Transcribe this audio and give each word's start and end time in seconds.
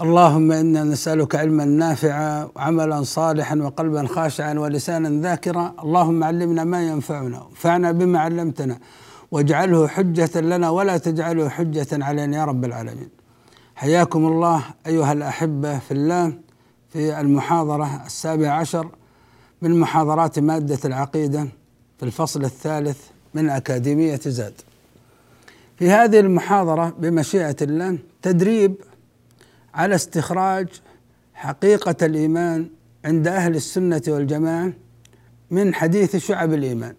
اللهم 0.00 0.52
إنا 0.52 0.84
نسألك 0.84 1.34
علما 1.34 1.64
نافعا 1.64 2.48
وعملا 2.54 3.02
صالحا 3.02 3.56
وقلبا 3.56 4.06
خاشعا 4.06 4.54
ولسانا 4.54 5.22
ذاكرا، 5.22 5.74
اللهم 5.82 6.24
علمنا 6.24 6.64
ما 6.64 6.86
ينفعنا 6.86 7.42
وانفعنا 7.42 7.92
بما 7.92 8.18
علمتنا 8.20 8.78
واجعله 9.30 9.88
حجة 9.88 10.40
لنا 10.40 10.70
ولا 10.70 10.96
تجعله 10.98 11.48
حجة 11.48 11.86
علينا 11.92 12.36
يا 12.36 12.44
رب 12.44 12.64
العالمين. 12.64 13.08
حياكم 13.74 14.26
الله 14.26 14.64
أيها 14.86 15.12
الأحبة 15.12 15.78
في 15.78 15.90
الله 15.90 16.32
في 16.92 17.20
المحاضرة 17.20 18.02
السابعة 18.06 18.50
عشر 18.50 18.88
من 19.62 19.80
محاضرات 19.80 20.38
مادة 20.38 20.78
العقيدة 20.84 21.48
في 21.98 22.02
الفصل 22.02 22.44
الثالث 22.44 22.98
من 23.34 23.48
أكاديمية 23.48 24.20
زاد. 24.26 24.54
في 25.78 25.90
هذه 25.90 26.20
المحاضرة 26.20 26.92
بمشيئة 26.98 27.56
الله 27.62 27.98
تدريب 28.22 28.74
على 29.76 29.94
استخراج 29.94 30.68
حقيقة 31.34 32.06
الإيمان 32.06 32.68
عند 33.04 33.28
أهل 33.28 33.54
السنة 33.56 34.02
والجماعة 34.08 34.72
من 35.50 35.74
حديث 35.74 36.16
شعب 36.16 36.52
الإيمان. 36.52 36.94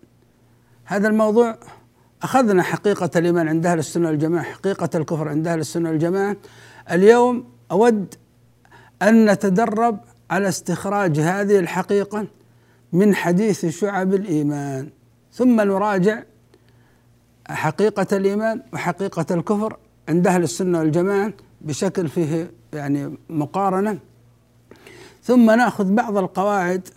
هذا 0.86 1.08
الموضوع 1.08 1.58
أخذنا 2.24 2.64
حقيقة 2.64 3.10
الإيمان 3.16 3.48
عند 3.48 3.66
أهل 3.66 3.80
السنة 3.80 4.08
والجماعة، 4.08 4.44
حقيقة 4.44 4.90
الكفر 4.96 5.28
عند 5.28 5.48
أهل 5.48 5.60
السنة 5.60 5.90
والجماعة. 5.90 6.38
اليوم 6.92 7.46
أود 7.72 8.16
أن 9.02 9.32
نتدرب 9.32 10.00
على 10.32 10.50
استخراج 10.50 11.20
هذه 11.20 11.60
الحقيقة 11.60 12.28
من 12.94 13.16
حديث 13.16 13.66
شعب 13.66 14.14
الإيمان 14.14 14.90
ثم 15.34 15.62
نراجع 15.62 16.24
حقيقة 17.50 18.18
الإيمان 18.18 18.62
وحقيقة 18.74 19.26
الكفر 19.32 19.78
عند 20.10 20.28
أهل 20.28 20.44
السنة 20.44 20.80
والجماعة 20.80 21.34
بشكل 21.62 22.08
فيه 22.08 22.52
يعني 22.74 23.18
مقارنة. 23.30 24.00
ثم 25.24 25.52
نأخذ 25.52 25.86
بعض 25.94 26.18
القواعد 26.18 26.88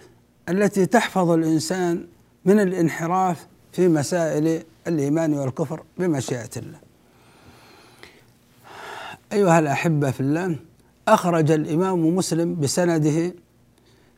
التي 0.49 0.87
تحفظ 0.87 1.31
الإنسان 1.31 2.07
من 2.45 2.61
الانحراف 2.61 3.47
في 3.73 3.89
مسائل 3.89 4.62
الإيمان 4.87 5.35
والكفر 5.35 5.83
بمشيئة 5.99 6.50
الله. 6.56 6.78
أيها 9.33 9.59
الأحبة 9.59 10.11
في 10.11 10.21
الله 10.21 10.56
أخرج 11.09 11.50
الإمام 11.50 12.17
مسلم 12.17 12.61
بسنده 12.61 13.34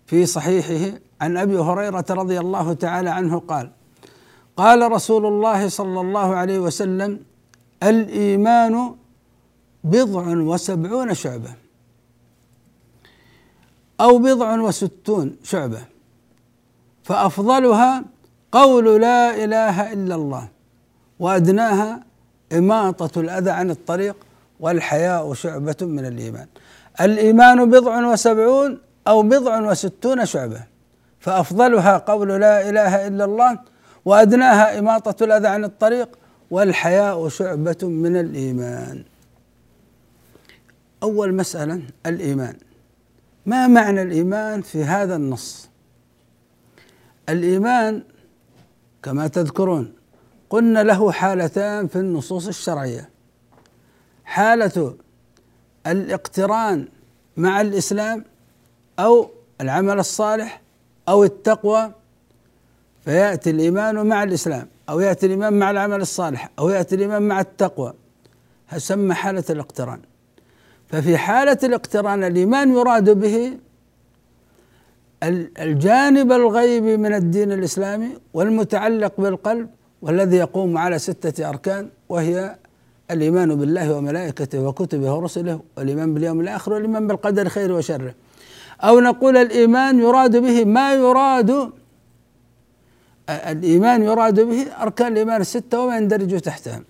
في 0.07 0.27
صحيحه 0.27 0.99
عن 1.21 1.37
أبي 1.37 1.59
هريرة 1.59 2.05
رضي 2.11 2.41
الله 2.41 2.73
تعالى 2.73 3.11
عنه 3.11 3.39
قال 3.39 3.71
قال 4.57 4.93
رسول 4.93 5.27
الله 5.27 5.69
صلى 5.69 6.01
الله 6.01 6.35
عليه 6.35 6.59
وسلم 6.59 7.21
الإيمان 7.83 8.95
بضع 9.85 10.37
وسبعون 10.37 11.15
شعبة. 11.15 11.55
أو 14.01 14.19
بضع 14.19 14.61
وستون 14.61 15.37
شعبة. 15.43 15.85
فأفضلها 17.03 18.05
قول 18.53 19.01
لا 19.01 19.45
إله 19.45 19.93
إلا 19.93 20.15
الله 20.15 20.49
وأدناها 21.19 22.03
إماطة 22.53 23.21
الأذى 23.21 23.51
عن 23.51 23.71
الطريق 23.71 24.17
والحياء 24.61 25.35
شعبة 25.35 25.77
من 25.81 26.07
الإيمان. 26.07 26.47
الإيمان 27.01 27.71
بضع 27.71 28.13
وسبعون 28.13 28.79
أو 29.09 29.23
بضع 29.23 29.71
وستون 29.71 30.27
شعبة. 30.27 30.65
فأفضلها 31.21 31.99
قول 31.99 32.29
لا 32.29 32.69
إله 32.69 33.07
إلا 33.07 33.25
الله 33.25 33.59
وأدناها 34.05 34.79
إماطة 34.79 35.25
الأذى 35.25 35.49
عن 35.49 35.65
الطريق 35.65 36.09
والحياء 36.51 37.29
شعبة 37.29 37.77
من 37.83 38.17
الإيمان. 38.17 39.05
أول 41.03 41.35
مسألة 41.35 41.83
الإيمان. 42.07 42.57
ما 43.47 43.67
معنى 43.67 44.03
الإيمان 44.03 44.63
في 44.63 44.85
هذا 44.85 45.17
النص؟ 45.17 45.69
الإيمان 47.29 48.03
كما 49.03 49.29
تذكرون 49.29 49.93
قلنا 50.51 50.83
له 50.83 51.13
حالتان 51.13 51.87
في 51.89 51.97
النصوص 51.97 52.49
الشرعية. 52.49 53.11
حالة 54.25 54.97
الاقتران 55.87 56.89
مع 57.37 57.61
الإسلام 57.61 58.25
أو 58.99 59.31
العمل 59.61 59.99
الصالح 59.99 60.63
أو 61.09 61.25
التقوى 61.25 61.93
فيأتي 63.05 63.51
الإيمان 63.51 64.07
مع 64.07 64.23
الإسلام 64.23 64.69
أو 64.89 65.01
يأتي 65.01 65.27
الإيمان 65.27 65.59
مع 65.59 65.71
العمل 65.71 66.01
الصالح 66.01 66.51
أو 66.59 66.71
يأتي 66.71 66.95
الإيمان 66.95 67.23
مع 67.23 67.41
التقوى. 67.41 67.95
تسمى 68.71 69.15
حالة 69.15 69.45
الاقتران. 69.51 70.01
ففي 70.93 71.17
حالة 71.17 71.59
الاقتران 71.65 72.25
الإيمان 72.25 72.73
يراد 72.73 73.11
به 73.11 73.53
الجانب 75.61 76.33
الغيبي 76.33 76.97
من 76.97 77.15
الدين 77.15 77.53
الإسلامي 77.53 78.09
والمتعلق 78.35 79.13
بالقلب 79.19 79.69
والذي 80.03 80.37
يقوم 80.37 80.79
على 80.79 80.99
ستة 80.99 81.49
أركان 81.49 81.89
وهي 82.09 82.57
الإيمان 83.11 83.55
بالله 83.55 83.97
وملائكته 83.97 84.61
وكتبه 84.61 85.15
ورسله 85.15 85.61
والإيمان 85.77 86.15
باليوم 86.15 86.41
الآخر 86.41 86.73
والإيمان 86.73 87.07
بالقدر 87.07 87.49
خيره 87.49 87.75
وشره. 87.75 88.15
أو 88.81 89.01
نقول 89.01 89.37
الإيمان 89.37 89.99
يراد 89.99 90.37
به 90.37 90.65
ما 90.65 90.95
يراد 90.95 91.71
الإيمان 93.31 94.03
يراد 94.03 94.41
به 94.41 94.67
أركان 94.83 95.13
الإيمان 95.13 95.41
الستة 95.41 95.81
وما 95.81 95.97
يندرج 95.97 96.41
تحتها. 96.41 96.81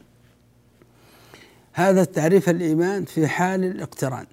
هذا 1.73 2.01
التعريف 2.03 2.49
الإيمان 2.49 3.05
في 3.05 3.27
حال 3.27 3.65
الاقتران. 3.65 4.27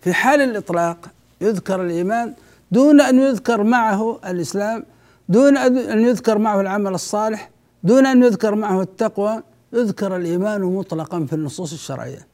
في 0.00 0.12
حال 0.12 0.40
الإطلاق 0.40 1.08
يذكر 1.40 1.82
الإيمان 1.82 2.34
دون 2.72 3.00
أن 3.00 3.18
يذكر 3.18 3.62
معه 3.62 4.20
الإسلام 4.26 4.84
دون 5.28 5.56
أن 5.56 6.00
يذكر 6.00 6.38
معه 6.38 6.60
العمل 6.60 6.94
الصالح 6.94 7.50
دون 7.82 8.06
أن 8.06 8.22
يذكر 8.22 8.54
معه 8.54 8.82
التقوى 8.82 9.42
يذكر 9.72 10.16
الإيمان 10.16 10.62
مطلقا 10.62 11.26
في 11.26 11.32
النصوص 11.32 11.72
الشرعية. 11.72 12.26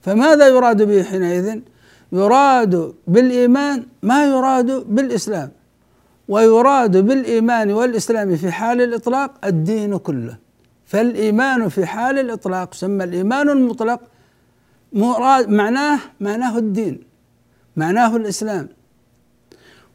فماذا 0.00 0.48
يراد 0.48 0.82
به 0.82 1.02
حينئذ؟ 1.02 1.58
يراد 2.12 2.94
بالإيمان 3.06 3.86
ما 4.02 4.24
يراد 4.26 4.94
بالإسلام 4.94 5.50
ويراد 6.28 6.96
بالإيمان 6.96 7.72
والإسلام 7.72 8.36
في 8.36 8.50
حال 8.50 8.80
الإطلاق 8.80 9.30
الدين 9.44 9.96
كله. 9.96 10.36
فالإيمان 10.92 11.68
في 11.68 11.86
حال 11.86 12.18
الإطلاق 12.18 12.74
يسمى 12.74 13.04
الإيمان 13.04 13.48
المطلق 13.48 14.00
مراد 14.92 15.48
معناه 15.48 15.98
معناه 16.20 16.58
الدين 16.58 17.00
معناه 17.76 18.16
الإسلام. 18.16 18.68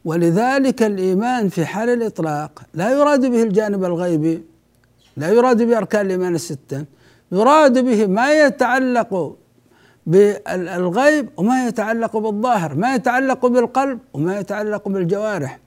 ولذلك 0.04 0.82
الإيمان 0.82 1.48
في 1.48 1.66
حال 1.66 1.88
الإطلاق 1.88 2.62
لا 2.74 2.90
يراد 2.90 3.26
به 3.26 3.42
الجانب 3.42 3.84
الغيبي 3.84 4.42
لا 5.16 5.28
يراد 5.28 5.62
به 5.62 5.78
أركان 5.78 6.06
الإيمان 6.06 6.34
الستة 6.34 6.84
يراد 7.32 7.78
به 7.78 8.06
ما 8.06 8.32
يتعلق 8.32 9.36
بالغيب 10.06 11.28
وما 11.36 11.66
يتعلق 11.66 12.16
بالظاهر 12.16 12.74
ما 12.74 12.94
يتعلق 12.94 13.46
بالقلب 13.46 13.98
وما 14.12 14.38
يتعلق 14.38 14.88
بالجوارح. 14.88 15.58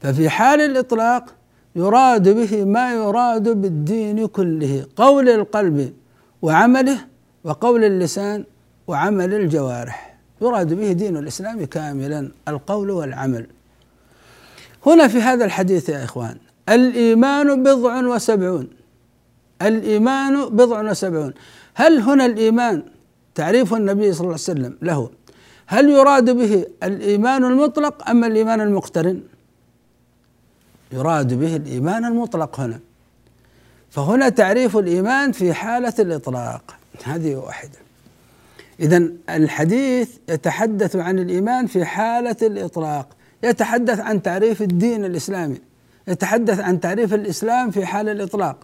ففي 0.00 0.28
حال 0.28 0.60
الإطلاق 0.60 1.34
يراد 1.76 2.28
به 2.28 2.64
ما 2.64 2.94
يراد 2.94 3.48
بالدين 3.48 4.26
كله 4.26 4.86
قول 4.96 5.28
القلب 5.28 5.92
وعمله 6.42 6.98
وقول 7.44 7.84
اللسان 7.84 8.44
وعمل 8.86 9.34
الجوارح. 9.34 10.18
يراد 10.40 10.74
به 10.74 10.92
دين 10.92 11.16
الإسلام 11.16 11.64
كاملا 11.64 12.30
القول 12.48 12.90
والعمل. 12.90 13.46
هنا 14.86 15.08
في 15.08 15.18
هذا 15.22 15.44
الحديث 15.44 15.88
يا 15.88 16.04
إخوان 16.04 16.36
الإيمان 16.68 17.62
بضع 17.62 18.06
وسبعون. 18.06 18.68
الإيمان 19.62 20.44
بضع 20.44 20.90
وسبعون. 20.90 21.32
هل 21.74 22.00
هنا 22.00 22.26
الإيمان؟ 22.26 22.82
تعريف 23.34 23.74
النبي 23.74 24.12
صلى 24.12 24.20
الله 24.20 24.38
عليه 24.48 24.52
وسلم 24.52 24.78
له. 24.82 25.10
هل 25.66 25.90
يراد 25.90 26.30
به 26.30 26.66
الإيمان 26.82 27.44
المطلق 27.44 28.10
أم 28.10 28.24
الإيمان 28.24 28.60
المقترن؟ 28.60 29.20
يراد 30.94 31.34
به 31.34 31.56
الإيمان 31.56 32.04
المطلق 32.04 32.60
هنا. 32.60 32.80
فهنا 33.90 34.28
تعريف 34.28 34.76
الإيمان 34.76 35.32
في 35.32 35.54
حالة 35.54 35.94
الإطلاق. 35.98 36.76
هذه 37.04 37.34
واحدة. 37.34 37.78
إذا 38.80 39.08
الحديث 39.30 40.10
يتحدث 40.28 40.96
عن 40.96 41.18
الإيمان 41.18 41.66
في 41.66 41.84
حالة 41.84 42.36
الإطلاق. 42.42 43.08
يتحدث 43.42 44.00
عن 44.00 44.22
تعريف 44.22 44.62
الدين 44.62 45.04
الإسلامي. 45.04 45.60
يتحدث 46.08 46.60
عن 46.60 46.80
تعريف 46.80 47.14
الإسلام 47.14 47.70
في 47.70 47.86
حال 47.86 48.08
الإطلاق. 48.08 48.56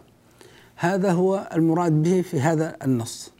هذا 0.75 1.11
هو 1.11 1.49
المراد 1.53 2.03
به 2.03 2.21
في 2.21 2.41
هذا 2.41 2.75
النص. 2.83 3.31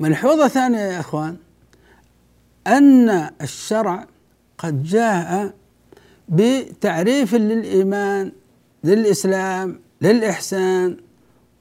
ملحوظة 0.00 0.48
ثانية 0.48 0.78
يا 0.78 1.00
إخوان. 1.00 1.36
أن 2.66 3.30
الشرع 3.42 4.06
قد 4.58 4.82
جاء 4.82 5.52
بتعريف 6.32 7.34
للإيمان 7.34 8.32
للإسلام 8.84 9.80
للإحسان. 10.00 10.96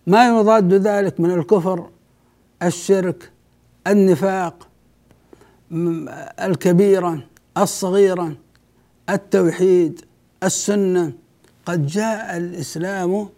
ما 0.08 0.28
يضاد 0.28 0.74
ذلك 0.74 1.20
من 1.20 1.32
الكفر 1.32 1.90
الشرك 2.64 3.32
النفاق 3.88 4.68
الكبيرة 6.42 7.24
الصغيرة 7.58 8.38
التوحيد 9.10 10.02
السنة. 10.44 11.14
قد 11.66 11.88
جاء 11.88 12.38
الإسلام 12.38 13.30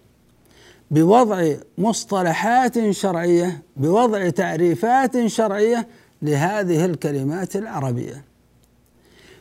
بوضع 0.91 1.53
مصطلحات 1.77 2.89
شرعية 2.89 3.63
بوضع 3.77 4.29
تعريفات 4.29 5.25
شرعية 5.27 5.87
لهذه 6.21 6.85
الكلمات 6.85 7.55
العربية. 7.55 8.23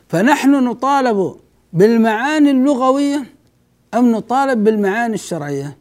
فنحن 0.07 0.51
نطالب 0.51 1.35
بالمعاني 1.73 2.51
اللغوية 2.51 3.25
أم 3.93 4.11
نطالب 4.11 4.63
بالمعاني 4.63 5.13
الشرعية؟ 5.13 5.77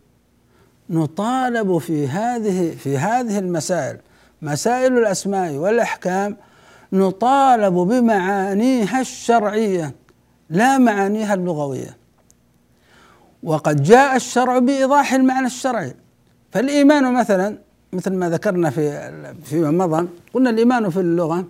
نطالب 0.90 1.78
في 1.78 2.08
هذه 2.08 2.76
في 2.76 2.98
هذه 2.98 3.38
المسائل 3.38 3.98
مسائل 4.42 4.98
الأسماء 4.98 5.54
والأحكام 5.54 6.36
نطالب 6.92 7.74
بمعانيها 7.74 9.00
الشرعية 9.00 9.94
لا 10.50 10.78
معانيها 10.78 11.34
اللغوية. 11.34 11.96
وقد 13.42 13.82
جاء 13.82 14.16
الشرع 14.16 14.58
بإيضاح 14.58 15.14
المعنى 15.14 15.46
الشرعي. 15.46 15.94
فالإيمان 16.52 17.14
مثلا 17.14 17.58
مثل 17.92 18.12
ما 18.12 18.30
ذكرنا 18.30 18.70
في 18.70 19.12
فيما 19.44 19.70
مضى 19.70 20.08
قلنا 20.34 20.50
الإيمان 20.50 20.90
في 20.90 21.00
اللغة 21.00 21.44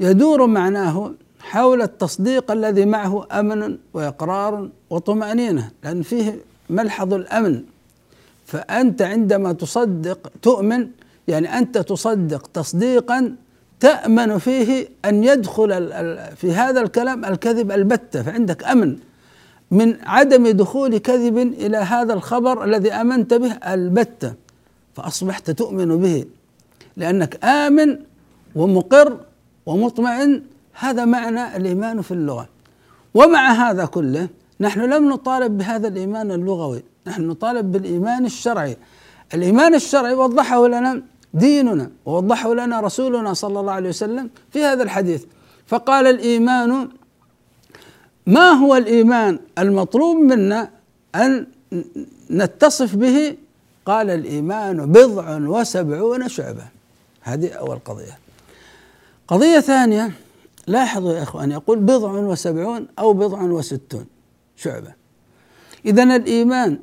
يدور 0.00 0.46
معناه 0.46 1.12
حول 1.50 1.82
التصديق 1.82 2.50
الذي 2.50 2.84
معه 2.84 3.26
أمن 3.32 3.78
وإقرار 3.94 4.68
وطمأنينة 4.90 5.70
لأن 5.84 6.02
فيه 6.02 6.40
ملحظ 6.70 7.14
الأمن. 7.14 7.62
فأنت 8.46 9.02
عندما 9.02 9.52
تصدق 9.52 10.32
تؤمن 10.42 10.88
يعني 11.28 11.58
أنت 11.58 11.78
تصدق 11.78 12.46
تصديقا 12.46 13.36
تأمن 13.80 14.38
فيه 14.38 14.88
أن 15.04 15.24
يدخل 15.24 15.68
في 16.36 16.52
هذا 16.52 16.80
الكلام 16.80 17.24
الكذب 17.24 17.72
البتة 17.72 18.22
فعندك 18.22 18.64
أمن. 18.64 18.98
من 19.70 19.96
عدم 20.02 20.48
دخول 20.48 20.98
كذب 20.98 21.38
إلى 21.38 21.76
هذا 21.76 22.14
الخبر 22.14 22.64
الذي 22.64 22.92
آمنت 22.92 23.34
به 23.34 23.52
البتة 23.52 24.34
فأصبحت 24.94 25.50
تؤمن 25.50 26.00
به 26.00 26.24
لأنك 26.96 27.44
آمن 27.44 27.98
ومقر 28.54 29.20
ومطمئن 29.66 30.42
هذا 30.74 31.04
معنى 31.04 31.56
الإيمان 31.56 32.02
في 32.02 32.10
اللغة. 32.10 32.48
ومع 33.14 33.52
هذا 33.52 33.84
كله 33.84 34.28
نحن 34.60 34.80
لم 34.80 35.08
نطالب 35.08 35.58
بهذا 35.58 35.88
الإيمان 35.88 36.30
اللغوي 36.30 36.82
نحن 37.06 37.22
نطالب 37.22 37.72
بالإيمان 37.72 38.24
الشرعي. 38.26 38.76
الإيمان 39.34 39.74
الشرعي 39.74 40.14
وضحه 40.14 40.68
لنا 40.68 41.02
ديننا 41.34 41.90
ووضحه 42.06 42.54
لنا 42.54 42.80
رسولنا 42.80 43.34
صلى 43.34 43.60
الله 43.60 43.72
عليه 43.72 43.88
وسلم 43.88 44.30
في 44.50 44.64
هذا 44.64 44.82
الحديث. 44.82 45.24
فقال 45.66 46.06
الإيمان 46.06 46.88
ما 48.26 48.50
هو 48.50 48.76
الإيمان 48.76 49.38
المطلوب 49.58 50.16
منا 50.16 50.70
أن 51.14 51.46
نتصف 52.30 52.94
به؟ 52.94 53.36
قال 53.86 54.10
الإيمان 54.10 54.92
بضع 54.92 55.36
وسبعون 55.36 56.28
شعبة. 56.28 56.64
هذه 57.22 57.52
أول 57.52 57.78
قضية. 57.84 58.18
قضية 59.28 59.60
ثانية 59.60 60.12
لاحظوا 60.66 61.12
يا 61.12 61.22
إخوان 61.22 61.50
يقول 61.50 61.78
بضع 61.78 62.10
وسبعون 62.10 62.86
أو 62.98 63.12
بضع 63.12 63.42
وستون 63.42 64.06
شعبة. 64.56 64.92
إذا 65.86 66.02
الإيمان 66.02 66.78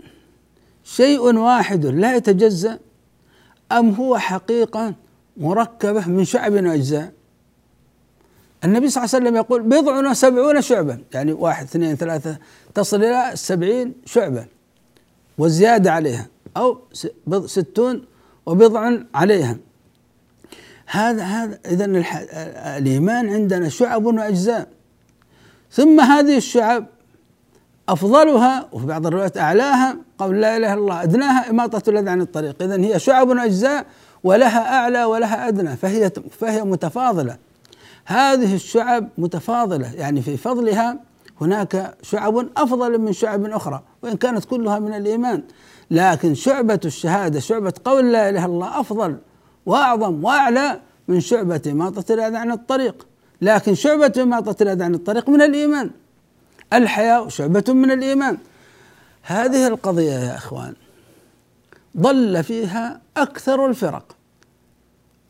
شيء 0.84 1.36
واحد 1.38 1.86
لا 1.86 2.16
يتجزأ 2.16 2.80
أم 3.72 3.90
هو 3.90 4.18
حقيقة 4.18 4.94
مركبة 5.38 6.08
من 6.08 6.26
شعب 6.26 6.54
وأجزاء 6.54 7.12
النبي 8.64 8.90
صلى 8.90 9.04
الله 9.04 9.16
عليه 9.16 9.26
وسلم 9.26 9.36
يقول 9.36 9.62
بضع 9.62 10.10
وسبعون 10.10 10.62
شعبة 10.62 10.98
يعني 11.14 11.34
واحد 11.34 11.66
اثنين 11.66 11.96
ثلاثة 11.96 12.38
تصل 12.74 13.04
إلى 13.04 13.32
سبعين 13.36 13.94
شعبة 14.06 14.46
وزيادة 15.38 15.92
عليها 15.92 16.28
أو 16.58 16.80
ستون 17.46 18.06
وبضع 18.46 18.98
عليها. 19.16 19.58
هذا 20.92 21.24
هذا 21.24 21.60
إذا 21.66 21.86
الإيمان 22.78 23.30
عندنا 23.30 23.70
شعب 23.70 24.06
وأجزاء. 24.06 24.68
ثم 25.72 26.02
هذه 26.02 26.38
الشعب 26.38 26.86
أفضلها 27.90 28.68
وفي 28.72 28.86
بعض 28.86 29.08
الروايات 29.08 29.38
أعلاها 29.38 29.98
قول 30.18 30.42
لا 30.42 30.58
إله 30.58 30.74
إلا 30.74 30.82
الله 30.82 31.04
أدناها 31.04 31.50
إماطة 31.50 31.90
الأذى 31.90 32.10
عن 32.10 32.22
الطريق. 32.22 32.62
إذا 32.62 32.76
هي 32.76 33.00
شعب 33.00 33.30
وأجزاء 33.30 33.86
ولها 34.24 34.76
أعلى 34.78 35.04
ولها 35.04 35.48
أدنى 35.48 35.76
فهي 35.76 36.12
فهي 36.40 36.64
متفاضلة. 36.64 37.38
هذه 38.06 38.56
الشعب 38.56 39.10
متفاضلة 39.18 39.94
يعني 39.94 40.22
في 40.22 40.38
فضلها 40.38 41.00
هناك 41.42 41.94
شعب 42.02 42.48
أفضل 42.58 42.98
من 42.98 43.14
شعب 43.14 43.46
أخرى 43.46 43.84
وإن 44.04 44.18
كانت 44.18 44.46
كلها 44.46 44.80
من 44.80 44.94
الإيمان. 44.94 45.44
لكن 45.92 46.36
شعبة 46.36 46.80
الشهادة 46.86 47.40
شعبة 47.40 47.74
قول 47.86 48.12
لا 48.12 48.30
إله 48.30 48.46
إلا 48.46 48.54
الله 48.54 48.80
أفضل. 48.80 49.18
وأعظم 49.66 50.24
وأعلى 50.24 50.80
من 51.08 51.20
شعبة 51.20 51.62
إماطة 51.68 52.14
الأذى 52.14 52.38
عن 52.38 52.52
الطريق. 52.52 53.08
لكن 53.42 53.76
شعبة 53.76 54.14
إماطة 54.18 54.64
الأذى 54.64 54.84
عن 54.84 54.94
الطريق 54.96 55.30
من 55.30 55.42
الإيمان. 55.42 55.90
الحياء 56.74 57.30
شعبة 57.30 57.64
من 57.68 57.92
الإيمان. 57.92 58.38
هذه 59.24 59.68
القضية 59.68 60.12
يا 60.12 60.36
إخوان 60.36 60.74
ضل 61.98 62.44
فيها 62.44 63.02
أكثر 63.18 63.66
الفرق. 63.66 64.16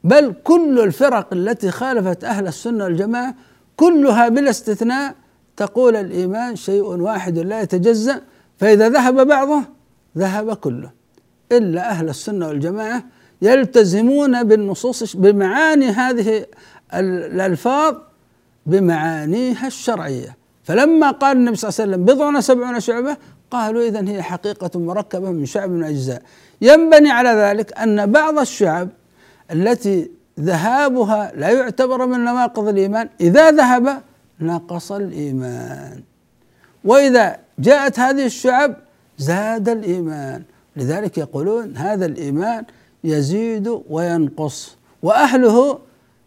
بل 0.04 0.36
كل 0.44 0.80
الفرق 0.80 1.34
التي 1.34 1.72
خالفت 1.72 2.24
أهل 2.24 2.48
السنة 2.48 2.84
والجماعة 2.84 3.36
كلها 3.76 4.30
بلا 4.30 4.50
استثناء 4.50 5.16
تقول 5.58 5.96
الإيمان 5.96 6.56
شيء 6.56 6.84
واحد 6.84 7.38
لا 7.38 7.62
يتجزأ. 7.62 8.22
فإذا 8.60 8.90
ذهب 8.90 9.28
بعضه 9.28 9.64
ذهب 10.18 10.54
كله. 10.54 10.92
إلا 11.52 11.90
أهل 11.90 12.10
السنة 12.10 12.48
والجماعة 12.48 13.04
يلتزمون 13.42 14.44
بالنصوص 14.44 15.16
بمعاني 15.16 15.86
هذه 15.90 16.46
الألفاظ 16.94 17.96
بمعانيها 18.66 19.68
الشرعية. 19.68 20.38
فلما 20.64 21.12
قال 21.12 21.38
النبي 21.38 21.56
صلى 21.56 21.70
الله 21.70 21.82
عليه 21.82 21.92
وسلم 21.92 22.06
بضع 22.06 22.38
وسبعون 22.38 22.80
شعبة 22.80 23.18
قالوا 23.52 23.88
إذا 23.88 24.10
هي 24.10 24.22
حقيقة 24.22 24.80
مركبة 24.80 25.32
من 25.32 25.46
شعب 25.46 25.70
من 25.70 25.84
أجزاء. 25.84 26.22
ينبني 26.62 27.12
على 27.12 27.30
ذلك 27.30 27.78
أن 27.80 28.12
بعض 28.12 28.40
الشعب 28.40 28.90
التي 29.52 30.12
ذهابها 30.40 31.32
لا 31.36 31.50
يعتبر 31.50 32.06
من 32.06 32.20
نواقض 32.20 32.68
الإيمان 32.68 33.10
إذا 33.22 33.52
ذهب 33.52 34.02
نقص 34.40 34.92
الإيمان. 34.92 36.02
وإذا 36.84 37.38
جاءت 37.60 38.00
هذه 38.00 38.26
الشعب 38.26 38.76
زاد 39.18 39.70
الإيمان. 39.70 40.44
لذلك 40.76 41.18
يقولون 41.18 41.78
هذا 41.78 42.06
الإيمان 42.06 42.66
يزيد 43.04 43.82
وينقص 43.90 44.76
وأهله 45.04 45.80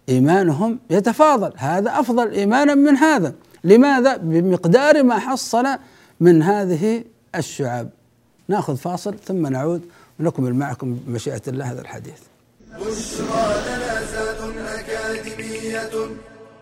إيمانهم 0.09 0.79
يتفاضل. 0.91 1.53
هذا 1.57 2.01
أفضل 2.01 2.31
إيمانا 2.31 2.75
من 2.75 2.97
هذا. 2.97 3.35
لماذا؟ 3.65 4.17
بمقدار 4.17 5.03
ما 5.03 5.19
حصل 5.19 5.67
من 6.21 6.43
هذه 6.43 7.05
الشعب. 7.35 7.89
نأخذ 8.49 8.77
فاصل 8.77 9.19
ثم 9.19 9.47
نعود 9.47 9.83
ونكمل 10.21 10.55
معكم 10.55 10.95
بمشيئة 10.95 11.43
الله 11.49 11.73
هذا 11.73 11.81
الحديث. 11.81 12.21
بشرى 12.81 13.63
لنا 13.67 14.01
أكاديمية 14.11 14.55
أكاديمية 14.81 15.93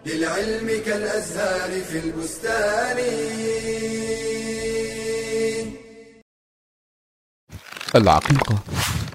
للعلم 0.07 0.83
كالأزهار 0.87 1.81
في 1.81 1.99
البستان. 1.99 2.99
العقيقة. 7.95 8.59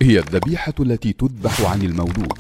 هي 0.01 0.19
الذبيحة 0.19 0.73
التي 0.79 1.13
تذبح 1.13 1.71
عن 1.71 1.81
المولود. 1.81 2.33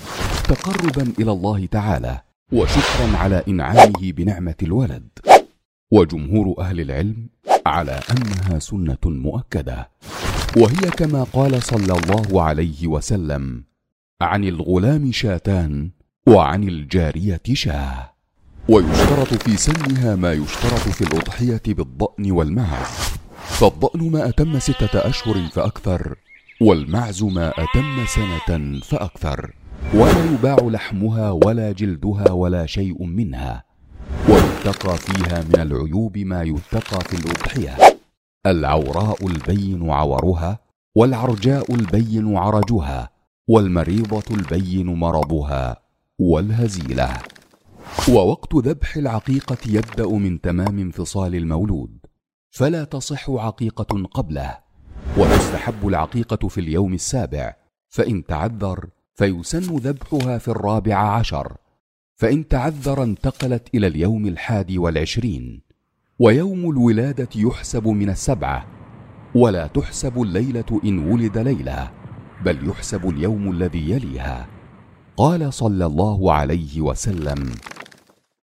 تقربا 0.43 1.13
إلى 1.19 1.31
الله 1.31 1.65
تعالى 1.65 2.21
وشكرا 2.51 3.17
على 3.17 3.43
إنعامه 3.47 4.11
بنعمة 4.11 4.55
الولد. 4.63 5.07
وجمهور 5.91 6.55
أهل 6.59 6.81
العلم 6.81 7.29
على 7.65 7.99
أنها 8.11 8.59
سنة 8.59 8.97
مؤكدة. 9.05 9.89
وهي 10.57 10.91
كما 10.97 11.23
قال 11.23 11.63
صلى 11.63 11.93
الله 11.93 12.43
عليه 12.43 12.87
وسلم 12.87 13.63
عن 14.21 14.43
الغلام 14.43 15.11
شاتان 15.11 15.91
وعن 16.27 16.63
الجارية 16.63 17.41
شاه 17.53 18.13
ويشترط 18.69 19.33
في 19.33 19.57
سنها 19.57 20.15
ما 20.15 20.33
يشترط 20.33 20.79
في 20.79 21.01
الأضحية 21.01 21.61
بالضأن 21.67 22.31
والمعز. 22.31 23.17
فالضأن 23.47 24.11
ما 24.11 24.29
أتم 24.29 24.59
ستة 24.59 24.99
أشهر 25.09 25.47
فأكثر 25.53 26.15
والمعز 26.61 27.23
ما 27.23 27.49
أتم 27.49 28.05
سنة 28.05 28.79
فأكثر 28.79 29.53
ولا 29.93 30.25
يباع 30.33 30.57
لحمها 30.61 31.31
ولا 31.31 31.71
جلدها 31.71 32.31
ولا 32.31 32.65
شيء 32.65 33.03
منها 33.03 33.63
ويتقى 34.29 34.97
فيها 34.97 35.43
من 35.43 35.59
العيوب 35.59 36.17
ما 36.17 36.43
يتقى 36.43 37.01
في 37.01 37.13
الأضحية. 37.13 37.77
العوراء 38.45 39.27
البين 39.27 39.89
عورها 39.89 40.59
والعرجاء 40.95 41.75
البين 41.75 42.37
عرجها 42.37 43.09
والمريضة 43.47 44.23
البين 44.31 44.85
مرضها 44.85 45.77
والهزيلة. 46.19 47.17
ووقت 48.09 48.55
ذبح 48.55 48.97
العقيقة 48.97 49.57
يبدأ 49.67 50.07
من 50.07 50.41
تمام 50.41 50.79
انفصال 50.79 51.35
المولود 51.35 51.97
فلا 52.51 52.83
تصح 52.83 53.29
عقيقة 53.29 54.03
قبله. 54.13 54.66
وتستحب 55.17 55.87
العقيقة 55.87 56.47
في 56.47 56.61
اليوم 56.61 56.93
السابع 56.93 57.53
فإن 57.89 58.25
تعذر 58.25 58.89
فيسن 59.15 59.75
ذبحها 59.75 60.37
في 60.37 60.47
الرابع 60.47 60.95
عشر 60.95 61.57
فإن 62.15 62.47
تعذر 62.47 63.03
انتقلت 63.03 63.75
إلى 63.75 63.87
اليوم 63.87 64.25
الحادي 64.27 64.77
والعشرين 64.77 65.61
ويوم 66.19 66.69
الولادة 66.69 67.29
يحسب 67.35 67.87
من 67.87 68.09
السبعة 68.09 68.67
ولا 69.35 69.67
تحسب 69.67 70.21
الليلة 70.21 70.81
إن 70.85 71.11
ولد 71.11 71.37
ليلة 71.37 71.91
بل 72.45 72.69
يحسب 72.69 73.09
اليوم 73.09 73.51
الذي 73.51 73.89
يليها. 73.89 74.47
قال 75.17 75.53
صلى 75.53 75.85
الله 75.85 76.33
عليه 76.33 76.81
وسلم 76.81 77.51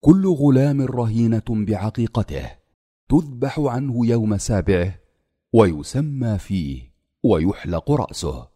كل 0.02 0.28
غلام 0.28 0.82
رهينة 0.82 1.44
بعقيقته 1.50 2.46
تذبح 3.10 3.60
عنه 3.60 4.06
يوم 4.06 4.38
سابعه 4.38 5.01
ويسمى 5.54 6.38
فيه 6.38 6.92
ويحلق 7.24 7.92
رأسه 7.92 8.48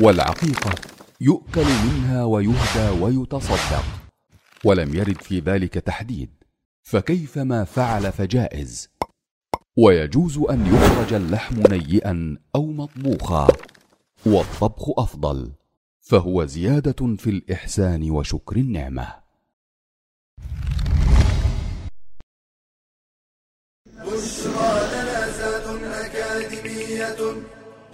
والعقيقة 0.00 0.74
يؤكل 1.20 1.64
منها 1.64 2.24
ويهدى 2.24 3.02
ويتصدق 3.02 3.84
ولم 4.64 4.94
يرد 4.94 5.20
في 5.20 5.38
ذلك 5.38 5.74
تحديد 5.74 6.30
فكيف 6.82 7.38
ما 7.38 7.64
فعل 7.64 8.12
فجائز. 8.12 8.88
ويجوز 9.76 10.38
أن 10.38 10.66
يخرج 10.66 11.12
اللحم 11.14 11.62
نيئا 11.70 12.38
أو 12.54 12.66
مطبوخا 12.66 13.48
والطبخ 14.26 14.90
أفضل 14.98 15.52
فهو 16.00 16.44
زيادة 16.44 17.16
في 17.16 17.30
الإحسان 17.30 18.10
وشكر 18.10 18.56
النعمة. 18.56 19.23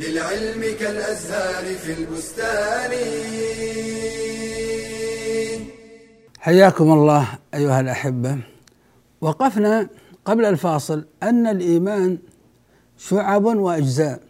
للعلم 0.00 0.76
كالأزهار 0.80 1.74
في 1.74 1.92
البستان. 1.92 2.90
حياكم 6.38 6.92
الله 6.92 7.28
أيها 7.54 7.80
الأحبة. 7.80 8.38
وقفنا 9.20 9.88
قبل 10.24 10.44
الفاصل 10.44 11.04
أن 11.22 11.46
الإيمان 11.46 12.18
شعب 12.98 13.44
وأجزاء. 13.44 14.20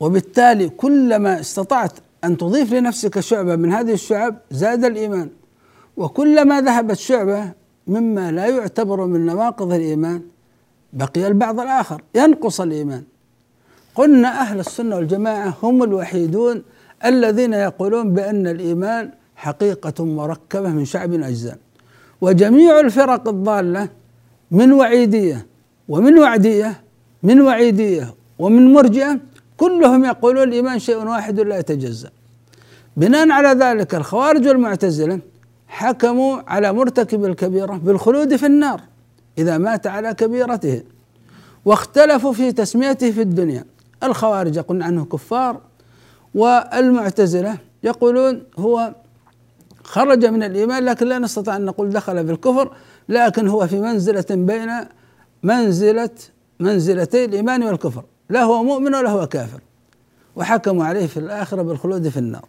وبالتالي 0.00 0.68
كلما 0.68 1.40
استطعت 1.40 1.92
أن 2.24 2.36
تضيف 2.36 2.72
لنفسك 2.72 3.20
شعبة 3.20 3.56
من 3.56 3.72
هذه 3.72 3.92
الشعب 3.92 4.38
زاد 4.50 4.84
الإيمان. 4.84 5.30
وكلما 5.96 6.60
ذهبت 6.60 6.96
شعبة 6.96 7.52
مما 7.86 8.32
لا 8.32 8.46
يعتبر 8.46 9.06
من 9.06 9.26
نواقض 9.26 9.72
الإيمان 9.72 10.22
بقي 10.92 11.26
البعض 11.26 11.60
الآخر 11.60 12.02
ينقص 12.14 12.60
الإيمان. 12.60 13.04
قلنا 13.94 14.28
أهل 14.28 14.60
السنة 14.60 14.96
والجماعة 14.96 15.56
هم 15.62 15.82
الوحيدون 15.82 16.62
الذين 17.04 17.52
يقولون 17.52 18.14
بأن 18.14 18.46
الإيمان 18.46 19.10
حقيقة 19.36 20.04
مركبة 20.04 20.68
من 20.68 20.84
شعب 20.84 21.12
أجزاء. 21.12 21.58
وجميع 22.20 22.80
الفرق 22.80 23.28
الضالة 23.28 23.88
من 24.50 24.72
وعيدية 24.72 25.46
ومن 25.88 26.18
وعدية 26.18 26.80
من 27.22 27.40
وعيدية 27.40 28.14
ومن 28.38 28.72
مرجئة 28.72 29.18
كلهم 29.56 30.04
يقولون 30.04 30.42
الإيمان 30.42 30.78
شيء 30.78 30.96
واحد 30.96 31.40
لا 31.40 31.58
يتجزأ. 31.58 32.10
بناء 32.96 33.30
على 33.30 33.48
ذلك 33.48 33.94
الخوارج 33.94 34.48
والمعتزلة 34.48 35.20
حكموا 35.68 36.40
على 36.46 36.72
مرتكب 36.72 37.24
الكبيرة 37.24 37.72
بالخلود 37.72 38.36
في 38.36 38.46
النار 38.46 38.80
إذا 39.38 39.58
مات 39.58 39.86
على 39.86 40.14
كبيرته 40.14 40.82
واختلفوا 41.64 42.32
في 42.32 42.52
تسميته 42.52 43.10
في 43.10 43.22
الدنيا. 43.22 43.64
الخوارج 44.02 44.56
يقولون 44.56 44.82
عنه 44.82 45.04
كفار 45.04 45.60
والمعتزلة 46.34 47.58
يقولون 47.82 48.42
هو 48.58 48.94
خرج 49.84 50.26
من 50.26 50.42
الإيمان 50.42 50.84
لكن 50.84 51.06
لا 51.06 51.18
نستطيع 51.18 51.56
أن 51.56 51.64
نقول 51.64 51.90
دخل 51.90 52.26
في 52.26 52.32
الكفر 52.32 52.72
لكن 53.08 53.48
هو 53.48 53.66
في 53.66 53.80
منزلة 53.80 54.24
بين 54.30 54.70
منزلة 55.42 56.10
منزلتي 56.60 57.24
الإيمان 57.24 57.62
والكفر 57.62 58.04
لا 58.30 58.42
هو 58.42 58.62
مؤمن 58.62 58.94
ولا 58.94 59.10
هو 59.10 59.26
كافر. 59.26 59.60
وحكموا 60.36 60.84
عليه 60.84 61.06
في 61.06 61.16
الآخرة 61.16 61.62
بالخلود 61.62 62.08
في 62.08 62.16
النار. 62.16 62.44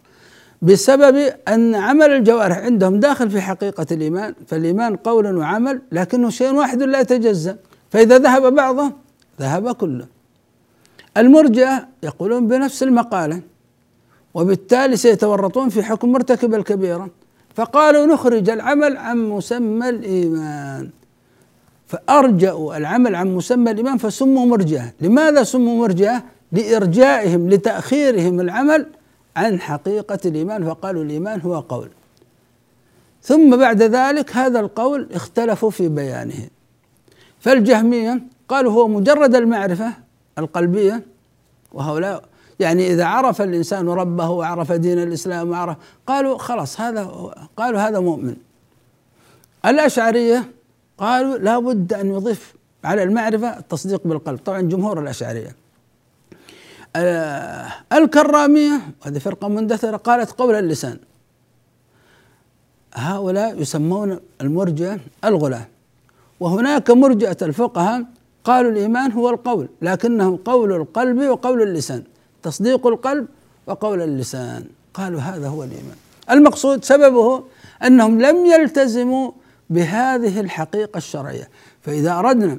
بسبب 0.62 1.32
أن 1.48 1.74
عمل 1.74 2.10
الجوارح 2.10 2.58
عندهم 2.58 3.00
داخل 3.00 3.30
في 3.30 3.40
حقيقة 3.40 3.86
الإيمان 3.92 4.34
فالإيمان 4.46 4.96
قول 4.96 5.36
وعمل 5.36 5.82
لكنه 5.92 6.30
شيء 6.30 6.54
واحد 6.54 6.82
لا 6.82 7.00
يتجزأ. 7.00 7.56
فإذا 7.90 8.18
ذهب 8.18 8.54
بعضه 8.54 8.92
ذهب 9.40 9.72
كله. 9.72 10.06
المرجئة 11.16 11.88
يقولون 12.02 12.48
بنفس 12.48 12.82
المقالة 12.82 13.40
وبالتالي 14.34 14.96
سيتورطون 14.96 15.68
في 15.68 15.82
حكم 15.82 16.12
مرتكب 16.12 16.54
الكبيرة 16.54 17.10
فقالوا 17.54 18.06
نخرج 18.06 18.50
العمل 18.50 18.96
عن 18.96 19.28
مسمى 19.28 19.88
الإيمان. 19.88 20.90
فأرجأوا 21.86 22.76
العمل 22.76 23.14
عن 23.14 23.34
مسمى 23.34 23.70
الإيمان 23.70 23.98
فسموا 23.98 24.46
مرجئة 24.46 24.92
لماذا 25.00 25.42
سموا 25.42 25.78
مرجئة 25.78 26.24
لإرجائهم 26.52 27.50
لتأخيرهم 27.50 28.40
العمل 28.40 28.86
عن 29.36 29.60
حقيقة 29.60 30.18
الإيمان. 30.24 30.64
فقالوا 30.64 31.04
الإيمان 31.04 31.40
هو 31.40 31.60
قول. 31.60 31.88
ثم 33.22 33.56
بعد 33.56 33.82
ذلك 33.82 34.36
هذا 34.36 34.60
القول 34.60 35.08
اختلفوا 35.12 35.70
في 35.70 35.88
بيانه. 35.88 36.48
فالجهمية 37.40 38.22
قالوا 38.48 38.72
هو 38.72 38.88
مجرد 38.88 39.34
المعرفة 39.34 39.92
القلبية 40.38 41.06
وهؤلاء. 41.72 42.24
يعني 42.60 42.92
إذا 42.92 43.04
عرف 43.04 43.42
الإنسان 43.42 43.88
ربه 43.88 44.28
وعرف 44.28 44.72
دين 44.72 45.02
الإسلام 45.02 45.50
وعرف 45.50 45.76
قالوا 46.06 46.38
خلاص 46.38 46.80
هذا 46.80 47.04
قالوا 47.56 47.80
هذا 47.80 48.00
مؤمن. 48.00 48.36
الأشعرية 49.66 50.50
قالوا 50.98 51.38
لا 51.38 51.58
بد 51.58 51.92
أن 51.92 52.10
يضيف 52.14 52.54
على 52.84 53.02
المعرفة 53.02 53.58
التصديق 53.58 54.00
بالقلب. 54.04 54.38
طبعا 54.38 54.60
جمهور 54.60 55.00
الأشعرية. 55.00 55.56
الكرامية 57.92 58.80
هذه 59.02 59.18
فرقة 59.18 59.48
مندثرة 59.48 59.96
قالت 59.96 60.30
قول 60.30 60.54
اللسان. 60.54 60.98
هؤلاء 62.94 63.60
يسمون 63.60 64.20
المرجئة 64.40 65.00
الغلاة 65.24 65.66
وهناك 66.40 66.90
مرجئة 66.90 67.36
الفقهاء 67.42 68.04
قالوا 68.44 68.70
الإيمان 68.70 69.12
هو 69.12 69.30
القول 69.30 69.68
لكنه 69.82 70.38
قول 70.44 70.72
القلب 70.72 71.18
وقول 71.18 71.62
اللسان. 71.62 72.02
تصديق 72.42 72.86
القلب 72.86 73.26
وقول 73.66 74.02
اللسان. 74.02 74.64
قالوا 74.94 75.20
هذا 75.20 75.48
هو 75.48 75.64
الإيمان. 75.64 75.96
المقصود 76.30 76.84
سببه 76.84 77.44
أنهم 77.86 78.20
لم 78.20 78.46
يلتزموا 78.46 79.30
بهذه 79.70 80.40
الحقيقة 80.40 80.96
الشرعية. 80.96 81.48
فإذا 81.82 82.18
أردنا 82.18 82.58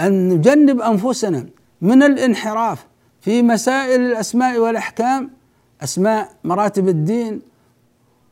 أن 0.00 0.28
نجنب 0.28 0.80
أنفسنا 0.80 1.46
من 1.80 2.02
الانحراف 2.02 2.86
في 3.20 3.42
مسائل 3.42 4.00
الأسماء 4.00 4.58
والأحكام 4.58 5.30
أسماء 5.82 6.30
مراتب 6.44 6.88
الدين 6.88 7.40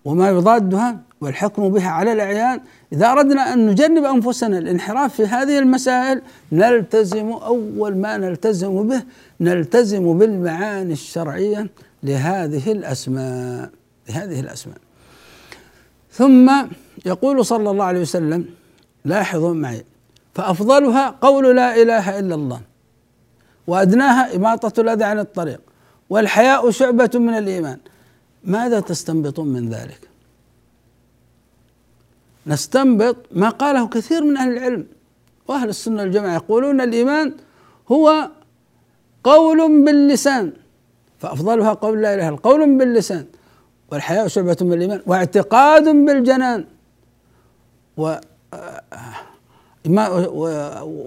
وما 0.05 0.29
يضادها 0.29 0.99
والحكم 1.21 1.69
بها 1.69 1.89
على 1.89 2.13
الأعيان. 2.13 2.61
إذا 2.93 3.13
أردنا 3.13 3.53
أن 3.53 3.67
نجنب 3.67 4.05
أنفسنا 4.05 4.59
الانحراف 4.59 5.15
في 5.15 5.27
هذه 5.27 5.59
المسائل 5.59 6.23
نلتزم 6.53 7.33
أول 7.33 7.97
ما 7.97 8.17
نلتزم 8.17 8.89
به 8.89 9.03
نلتزم 9.41 10.19
بالمعاني 10.19 10.93
الشرعية 10.93 11.71
لهذه 12.03 12.73
الأسماء 12.73 13.71
لهذه 14.09 14.41
الأسماء. 14.41 14.79
ثم 16.13 16.53
يقول 17.07 17.45
صلى 17.45 17.71
الله 17.71 17.85
عليه 17.85 18.01
وسلم 18.01 18.45
لاحظوا 19.05 19.55
معي 19.55 19.85
فأفضلها 20.35 21.15
قول 21.21 21.57
لا 21.57 21.83
إله 21.83 22.19
إلا 22.19 22.35
الله 22.35 22.61
وأدناها 23.67 24.37
إماطة 24.37 24.81
الأذى 24.81 25.05
عن 25.05 25.19
الطريق 25.19 25.61
والحياء 26.11 26.71
شعبة 26.71 27.11
من 27.15 27.35
الإيمان. 27.35 27.79
ماذا 28.45 28.81
تستنبطون 28.81 29.49
من 29.49 29.69
ذلك؟ 29.69 30.09
نستنبط 32.47 33.17
ما 33.33 33.49
قاله 33.49 33.89
كثير 33.89 34.25
من 34.25 34.37
أهل 34.37 34.53
العلم 34.53 34.87
وأهل 35.49 35.69
السنة 35.69 36.03
والجماعة. 36.03 36.35
يقولون 36.35 36.81
الإيمان 36.81 37.35
هو 37.93 38.31
قول 39.25 39.85
باللسان 39.85 40.53
فأفضلها 41.19 41.73
قول 41.73 42.03
لا 42.03 42.15
إله 42.15 42.29
إلا 42.29 42.37
قول 42.37 42.79
باللسان. 42.79 43.25
والحياء 43.93 44.27
شعبة 44.29 44.57
من 44.61 44.73
الإيمان 44.73 45.01
واعتقاد 45.07 45.85
بالجنان 45.85 46.65
و 47.97 48.15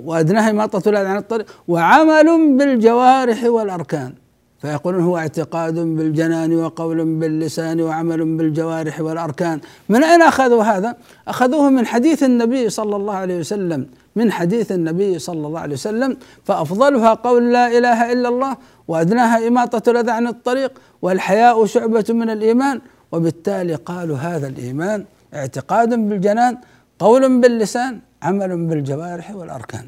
وأدناها 0.06 0.50
إماطة 0.50 0.90
الأذى 0.90 1.08
عن 1.08 1.18
الطريق 1.18 1.64
وعمل 1.68 2.58
بالجوارح 2.58 3.44
والأركان. 3.44 4.14
فيقولون 4.62 5.04
هو 5.04 5.18
اعتقاد 5.18 5.74
بالجنان 5.80 6.56
وقول 6.56 7.20
باللسان 7.20 7.82
وعمل 7.82 8.38
بالجوارح 8.38 9.02
والأركان. 9.02 9.60
من 9.90 10.04
أين 10.04 10.22
أخذوا 10.22 10.64
هذا؟ 10.64 10.96
أخذوه 11.28 11.70
من 11.70 11.86
حديث 11.86 12.24
النبي 12.24 12.70
صلى 12.70 12.96
الله 12.96 13.14
عليه 13.14 13.40
وسلم. 13.40 13.88
من 14.16 14.32
حديث 14.32 14.72
النبي 14.72 15.20
صلى 15.20 15.48
الله 15.48 15.60
عليه 15.60 15.74
وسلم. 15.74 16.18
فأفضلها 16.46 17.14
قول 17.14 17.54
لا 17.54 17.78
إله 17.78 18.12
إلا 18.14 18.30
الله 18.30 18.58
وأدناها 18.88 19.48
إماطة 19.48 19.92
الأذى 19.92 20.12
عن 20.12 20.28
الطريق 20.28 20.72
والحياء 21.02 21.66
شعبة 21.66 22.06
من 22.10 22.30
الإيمان. 22.30 22.82
وبالتالي 23.12 23.76
قالوا 23.76 24.18
هذا 24.18 24.48
الإيمان 24.48 25.06
اعتقاد 25.34 25.90
بالجنان 25.90 26.58
قول 27.00 27.42
باللسان 27.42 28.00
عمل 28.24 28.68
بالجوارح 28.68 29.36
والأركان. 29.36 29.86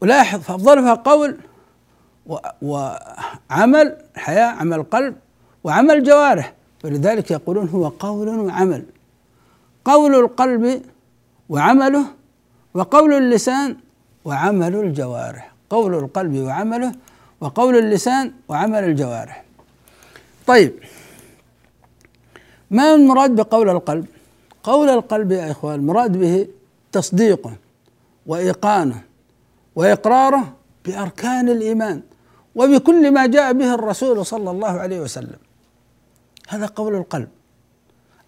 ولاحظ 0.00 0.40
فأفضلها 0.40 0.94
قول 0.94 1.36
وعمل 2.62 3.96
حياة 4.16 4.46
عمل 4.46 4.82
قلب 4.82 5.14
وعمل 5.64 6.02
جوارح. 6.02 6.52
ولذلك 6.84 7.30
يقولون 7.30 7.68
هو 7.68 7.88
قول 7.88 8.28
وعمل. 8.28 8.84
قول 9.84 10.14
القلب 10.14 10.82
وعمله 11.48 12.04
وقول 12.74 13.12
اللسان 13.12 13.76
وعمل 14.24 14.76
الجوارح. 14.76 15.52
قول 15.70 15.94
القلب 15.94 16.36
وعمله 16.36 16.92
وقول 17.40 17.76
اللسان 17.78 18.32
وعمل 18.48 18.84
الجوارح. 18.84 19.44
طيب 20.46 20.72
ما 22.70 22.94
المراد 22.94 23.36
بقول 23.36 23.68
القلب؟ 23.68 24.06
قول 24.62 24.88
القلب 24.88 25.32
يا 25.32 25.50
إخوان 25.50 25.74
المراد 25.74 26.16
به 26.16 26.48
تصديقه 26.92 27.52
وإيقانه 28.26 29.02
وإقراره 29.76 30.52
بأركان 30.84 31.48
الإيمان. 31.48 32.02
وبكل 32.54 33.10
ما 33.10 33.26
جاء 33.26 33.52
به 33.52 33.74
الرسول 33.74 34.26
صلى 34.26 34.50
الله 34.50 34.70
عليه 34.80 35.00
وسلم. 35.00 35.38
هذا 36.48 36.66
قول 36.66 36.94
القلب. 36.94 37.28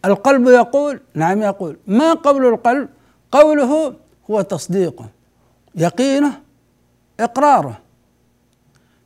القلب 0.04 0.48
يقول 0.48 1.00
نعم 1.14 1.42
يقول 1.42 1.76
ما 1.86 2.14
قول 2.14 2.46
القلب؟ 2.46 2.88
قوله 3.32 3.94
هو 4.30 4.40
تصديقه 4.40 5.08
يقينه 5.74 6.40
إقراره. 7.20 7.78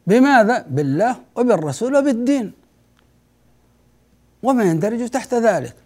بماذا؟ 0.07 0.65
بالله 0.69 1.17
وبالرسول 1.37 1.97
وبالدين. 1.97 2.53
وما 4.43 4.65
يندرج 4.65 5.09
تحت 5.09 5.35
ذلك. 5.35 5.77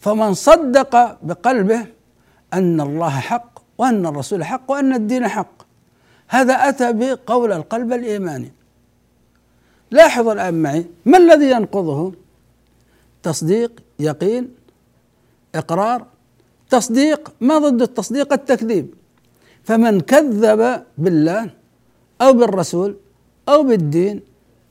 فمن 0.00 0.34
صدق 0.34 1.18
بقلبه 1.22 1.86
أن 2.52 2.80
الله 2.80 3.10
حق 3.10 3.58
وأن 3.78 4.06
الرسول 4.06 4.44
حق 4.44 4.70
وأن 4.70 4.94
الدين 4.94 5.28
حق. 5.28 5.53
هذا 6.34 6.54
أتى 6.68 6.92
بقول 6.92 7.52
القلب 7.52 7.92
الإيماني. 7.92 8.52
لاحظوا 9.90 10.32
الآن 10.32 10.62
معي 10.62 10.86
ما 11.04 11.18
الذي 11.18 11.50
ينقضه؟ 11.50 12.12
تصديق 13.22 13.72
يقين 13.98 14.44
إقرار. 15.54 16.06
تصديق 16.70 17.32
ما 17.40 17.58
ضد 17.58 17.82
التصديق؟ 17.82 18.32
التكذيب. 18.32 18.94
فمن 19.64 20.00
كذب 20.00 20.82
بالله 20.98 21.50
أو 22.20 22.32
بالرسول 22.32 22.96
أو 23.48 23.62
بالدين 23.62 24.22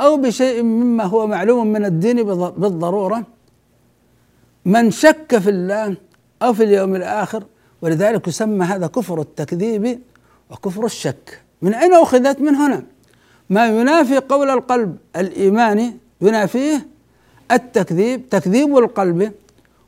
أو 0.01 0.17
بشيء 0.17 0.63
مما 0.63 1.03
هو 1.03 1.27
معلوم 1.27 1.67
من 1.67 1.85
الدين 1.85 2.23
بالضرورة 2.61 3.23
من 4.65 4.91
شك 4.91 5.37
في 5.37 5.49
الله 5.49 5.97
أو 6.41 6.53
في 6.53 6.63
اليوم 6.63 6.95
الآخر 6.95 7.43
ولذلك 7.81 8.27
يسمى 8.27 8.65
هذا 8.65 8.87
كفر 8.87 9.21
التكذيب 9.21 9.99
وكفر 10.51 10.85
الشك. 10.85 11.42
من 11.63 11.73
أين 11.73 11.93
أخذت 11.93 12.41
من 12.41 12.55
هنا؟ 12.55 12.83
ما 13.49 13.67
ينافي 13.67 14.17
قول 14.17 14.49
القلب 14.49 14.97
الإيماني 15.15 15.97
ينافيه 16.21 16.87
التكذيب 17.51 18.29
تكذيب 18.29 18.77
القلب 18.77 19.33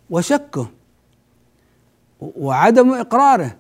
وشكه 0.10 0.68
وعدم 2.22 2.94
إقراره. 2.94 3.56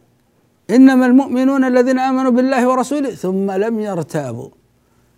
إنما 0.69 1.06
المؤمنون 1.06 1.63
الذين 1.63 1.99
آمنوا 1.99 2.32
بالله 2.32 2.67
ورسوله 2.67 3.10
ثم 3.10 3.51
لم 3.51 3.80
يرتابوا. 3.80 4.49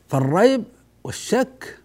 فالريب 0.08 0.64
والشك 1.04 1.78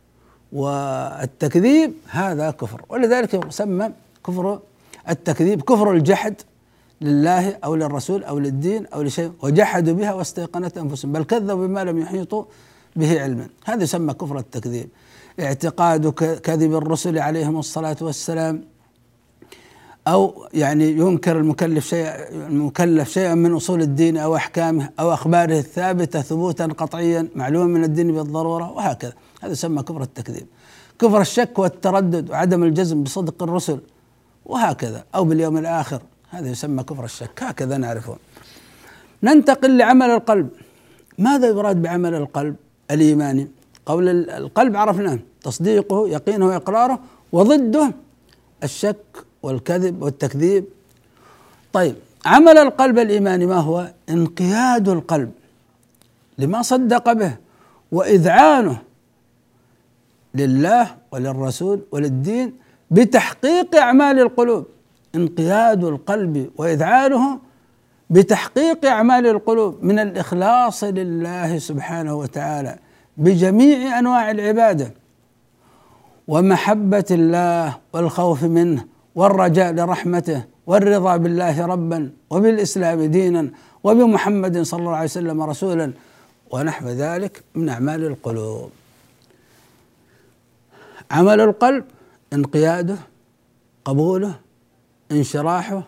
والتكذيب 0.52 1.92
هذا 2.08 2.50
كفر. 2.50 2.80
ولذلك 2.88 3.34
يسمى 3.34 3.92
كفر 4.26 4.60
التكذيب 5.08 5.62
كفر 5.62 5.92
الجحد. 5.92 6.34
لله 7.02 7.58
أو 7.64 7.74
للرسول 7.74 8.24
أو 8.24 8.38
للدين 8.38 8.86
أو 8.86 9.02
لشيء 9.02 9.32
وجحدوا 9.42 9.94
بها 9.94 10.12
واستيقنت 10.14 10.78
أنفسهم 10.78 11.12
بل 11.12 11.24
كذبوا 11.24 11.66
بما 11.66 11.84
لم 11.84 11.98
يحيطوا 11.98 12.44
به 12.96 13.22
علما. 13.22 13.48
هذا 13.64 13.82
يسمى 13.82 14.14
كفر 14.14 14.38
التكذيب. 14.38 14.88
اعتقاد 15.40 16.08
كذب 16.46 16.74
الرسل 16.74 17.18
عليهم 17.18 17.58
الصلاة 17.58 17.96
والسلام 18.00 18.64
أو 20.08 20.46
يعني 20.54 20.90
ينكر 20.90 21.38
المكلف 21.38 21.86
شيء 21.86 22.06
المكلف 22.30 23.10
شيئا 23.10 23.34
من 23.34 23.52
أصول 23.52 23.82
الدين 23.82 24.16
أو 24.16 24.36
أحكامه 24.36 24.90
أو 25.00 25.12
أخباره 25.12 25.58
الثابتة 25.58 26.20
ثبوتا 26.20 26.66
قطعيا 26.66 27.28
معلوما 27.34 27.66
من 27.66 27.84
الدين 27.84 28.12
بالضرورة 28.12 28.72
وهكذا. 28.72 29.12
هذا 29.42 29.52
يسمى 29.52 29.82
كفر 29.82 30.02
التكذيب. 30.02 30.46
كفر 30.98 31.20
الشك 31.20 31.58
والتردد 31.58 32.30
وعدم 32.30 32.62
الجزم 32.62 33.02
بصدق 33.02 33.42
الرسل 33.42 33.80
وهكذا 34.46 35.04
أو 35.14 35.24
باليوم 35.24 35.58
الآخر. 35.58 36.02
هذا 36.32 36.48
يسمى 36.48 36.82
كفر 36.82 37.04
الشك 37.04 37.42
هكذا 37.42 37.76
نعرفه. 37.76 38.16
ننتقل 39.22 39.78
لعمل 39.78 40.10
القلب. 40.10 40.48
ماذا 41.18 41.48
يراد 41.48 41.82
بعمل 41.82 42.14
القلب؟ 42.14 42.56
الإيماني 42.90 43.48
قول 43.86 44.08
القلب 44.30 44.76
عرفناه 44.76 45.18
تصديقه 45.42 46.08
يقينه 46.08 46.46
وإقراره 46.46 46.98
وضده 47.32 47.92
الشك 48.62 49.24
والكذب 49.42 50.02
والتكذيب. 50.02 50.64
طيب 51.72 51.94
عمل 52.26 52.58
القلب 52.58 52.98
الإيماني 52.98 53.46
ما 53.46 53.56
هو؟ 53.56 53.92
انقياد 54.08 54.88
القلب 54.88 55.32
لما 56.38 56.62
صدق 56.62 57.12
به 57.12 57.36
وإذعانه 57.92 58.82
لله 60.34 60.96
وللرسول 61.12 61.80
وللدين 61.90 62.52
بتحقيق 62.90 63.76
أعمال 63.76 64.18
القلوب. 64.18 64.66
انقياد 65.14 65.84
القلب 65.84 66.50
وإذعانه 66.56 67.38
بتحقيق 68.10 68.86
أعمال 68.86 69.26
القلوب 69.26 69.84
من 69.84 69.98
الإخلاص 69.98 70.84
لله 70.84 71.58
سبحانه 71.58 72.14
وتعالى 72.14 72.78
بجميع 73.16 73.98
أنواع 73.98 74.30
العبادة 74.30 74.94
ومحبة 76.28 77.04
الله 77.10 77.78
والخوف 77.92 78.44
منه 78.44 78.84
والرجاء 79.14 79.72
لرحمته 79.72 80.44
والرضا 80.66 81.16
بالله 81.16 81.66
ربا 81.66 82.10
وبالإسلام 82.30 83.02
دينا 83.02 83.50
وبمحمد 83.84 84.62
صلى 84.62 84.80
الله 84.80 84.96
عليه 84.96 85.04
وسلم 85.04 85.42
رسولا 85.42 85.92
ونحو 86.50 86.88
ذلك 86.88 87.42
من 87.54 87.68
أعمال 87.68 88.04
القلوب. 88.04 88.70
عمل 91.10 91.40
القلب 91.40 91.84
انقياده 92.32 92.96
قبوله 93.84 94.34
انشراحه 95.12 95.82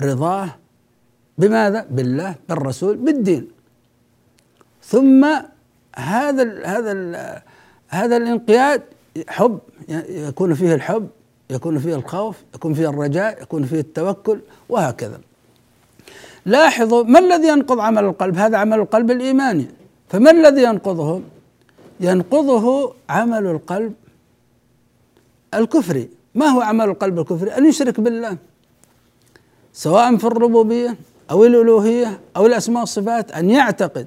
رضاه 0.00 0.48
بماذا؟ 1.38 1.86
بالله 1.90 2.34
بالرسول 2.48 2.96
بالدين. 2.96 3.48
ثم 4.82 5.26
هذا 5.96 6.42
ال 6.42 6.66
هذا 6.66 6.92
ال 6.92 7.42
هذا 7.88 8.16
الانقياد 8.16 8.82
حب 9.28 9.58
يكون 10.08 10.54
فيه 10.54 10.74
الحب 10.74 11.08
يكون 11.50 11.78
فيه 11.78 11.94
الخوف 11.94 12.36
يكون 12.54 12.74
فيه 12.74 12.88
الرجاء 12.90 13.42
يكون 13.42 13.64
فيه 13.64 13.80
التوكل 13.80 14.38
وهكذا. 14.68 15.20
لاحظوا 16.46 17.04
ما 17.04 17.18
الذي 17.18 17.48
ينقض 17.48 17.80
عمل 17.80 18.04
القلب؟ 18.04 18.36
هذا 18.38 18.58
عمل 18.58 18.78
القلب 18.78 19.10
الإيماني. 19.10 19.66
فما 20.08 20.30
الذي 20.30 20.62
ينقضه؟ 20.62 21.20
ينقضه 22.00 22.94
عمل 23.08 23.46
القلب 23.46 23.94
الكفري. 25.54 26.08
ما 26.34 26.46
هو 26.46 26.60
عمل 26.60 26.84
القلب 26.84 27.18
الكفري؟ 27.18 27.50
أن 27.50 27.66
يشرك 27.66 28.00
بالله. 28.00 28.36
سواء 29.76 30.16
في 30.16 30.24
الربوبية 30.24 30.96
أو 31.30 31.44
الألوهية 31.44 32.20
أو 32.36 32.46
الأسماء 32.46 32.80
والصفات 32.80 33.32
أن 33.32 33.50
يعتقد 33.50 34.06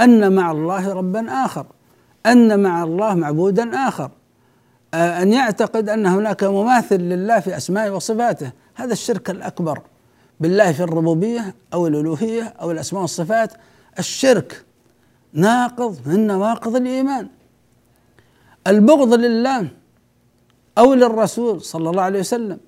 أن 0.00 0.32
مع 0.32 0.50
الله 0.50 0.92
ربا 0.92 1.44
آخر 1.44 1.66
أن 2.26 2.62
مع 2.62 2.84
الله 2.84 3.14
معبودا 3.14 3.88
آخر 3.88 4.10
آه، 4.94 5.22
أن 5.22 5.32
يعتقد 5.32 5.88
أن 5.88 6.06
هناك 6.06 6.44
مماثل 6.44 7.00
لله 7.00 7.40
في 7.40 7.56
أسمائه 7.56 7.90
وصفاته. 7.90 8.52
هذا 8.74 8.92
الشرك 8.92 9.30
الأكبر 9.30 9.82
بالله 10.40 10.72
في 10.72 10.80
الربوبية 10.82 11.54
أو 11.74 11.86
الألوهية 11.86 12.42
أو 12.60 12.70
الأسماء 12.70 13.02
والصفات. 13.02 13.52
الشرك 13.98 14.64
ناقض 15.32 15.98
من 16.06 16.26
نواقض 16.26 16.76
الإيمان. 16.76 17.28
البغض 18.66 19.14
لله 19.14 19.68
أو 20.78 20.94
للرسول 20.94 21.60
صلى 21.62 21.90
الله 21.90 22.02
عليه 22.02 22.20
وسلم 22.20 22.58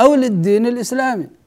أو 0.00 0.14
للدين 0.14 0.66
الإسلامي. 0.66 1.41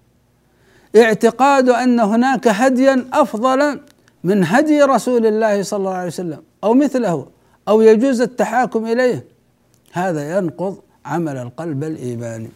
اعتقاد 0.98 1.70
أن 1.70 2.00
هناك 2.00 2.48
هديا 2.48 3.06
أفضل 3.14 3.80
من 4.24 4.44
هدي 4.46 4.82
رسول 4.82 5.26
الله 5.26 5.64
صلى 5.64 5.78
الله 5.78 5.94
عليه 5.94 6.08
وسلم 6.08 6.44
أو 6.64 6.74
مثله 6.74 7.28
أو 7.68 7.82
يجوز 7.82 8.22
التحاكم 8.22 8.86
إليه. 8.86 9.26
هذا 9.92 10.38
ينقض 10.38 10.78
عمل 11.06 11.38
القلب 11.38 11.84
الإيماني. 11.84 12.50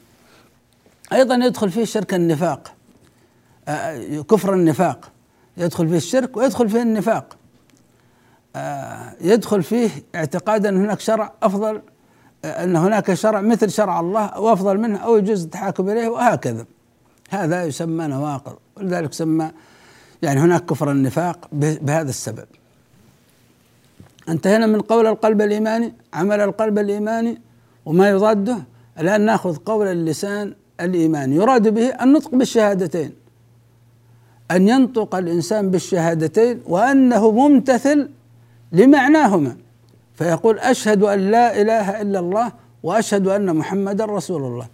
أيضا 1.14 1.36
يدخل 1.36 1.72
فيه 1.72 1.86
شرك 1.86 2.14
النفاق. 2.14 2.72
آه، 3.68 4.22
كفر 4.22 4.54
النفاق. 4.54 5.12
يدخل 5.58 5.88
فيه 5.88 5.98
الشرك 5.98 6.38
ويدخل 6.38 6.70
فيه 6.70 6.82
النفاق. 6.82 7.38
آه، 8.56 9.14
يدخل 9.22 9.64
فيه 9.64 9.90
اعتقاد 10.16 10.66
أن 10.66 10.78
هناك 10.78 11.00
شرع 11.00 11.34
أفضل 11.44 11.82
آه، 12.46 12.64
أن 12.64 12.76
هناك 12.76 13.14
شرع 13.14 13.42
مثل 13.42 13.72
شرع 13.72 14.00
الله 14.00 14.26
أو 14.26 14.54
أفضل 14.54 14.78
منه 14.78 14.98
أو 14.98 15.18
يجوز 15.18 15.44
التحاكم 15.44 15.90
إليه 15.90 16.08
وهكذا. 16.08 16.66
هذا 17.30 17.66
يسمى 17.66 18.08
نواقض 18.08 18.56
ولذلك 18.78 19.14
سمى 19.14 19.52
يعني 20.22 20.40
هناك 20.40 20.66
كفر 20.66 20.92
النفاق 20.92 21.48
بهذا 21.52 22.10
السبب. 22.10 22.46
انتهينا 24.30 24.66
من 24.66 24.82
قول 24.82 25.08
القلب 25.08 25.42
الإيماني 25.42 25.94
عمل 26.14 26.42
القلب 26.42 26.80
الإيماني 26.80 27.42
وما 27.86 28.10
يضاده 28.10 28.58
الآن 29.00 29.22
نأخذ 29.22 29.56
قول 29.56 29.88
اللسان 29.88 30.54
الإيماني. 30.82 31.36
يراد 31.36 31.68
به 31.68 31.88
النطق 31.88 32.36
بالشهادتين. 32.36 33.14
أن 34.52 34.68
ينطق 34.68 35.16
الإنسان 35.16 35.72
بالشهادتين 35.72 36.62
وأنه 36.66 37.32
ممتثل 37.32 38.10
لمعناهما. 38.72 39.58
فيقول 40.16 40.60
أشهد 40.60 41.04
أن 41.04 41.20
لا 41.20 41.62
إله 41.62 42.02
إلا 42.02 42.20
الله 42.20 42.52
وأشهد 42.84 43.28
أن 43.28 43.56
محمدا 43.56 44.06
رسول 44.06 44.42
الله. 44.42 44.68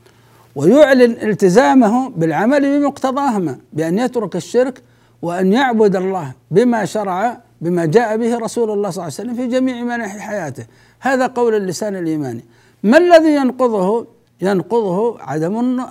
ويعلن 0.56 1.12
التزامه 1.12 2.10
بالعمل 2.10 2.80
بمقتضاهما 2.80 3.58
بأن 3.74 4.00
يترك 4.00 4.36
الشرك 4.36 4.82
وأن 5.22 5.54
يعبد 5.54 5.96
الله 5.96 6.34
بما 6.52 6.86
شرع 6.86 7.42
بما 7.62 7.86
جاء 7.86 8.18
به 8.18 8.38
رسول 8.38 8.72
الله 8.72 8.90
صلى 8.90 9.04
الله 9.04 9.16
عليه 9.20 9.30
وسلم 9.32 9.36
في 9.36 9.48
جميع 9.48 9.84
مناحي 9.84 10.20
حياته. 10.20 10.66
هذا 11.00 11.28
قول 11.28 11.56
اللسان 11.56 11.96
الإيماني. 11.96 12.46
ما 12.84 12.98
الذي 12.98 13.36
ينقضه؟ 13.36 14.08
ينقضه 14.42 15.22
عدم 15.22 15.86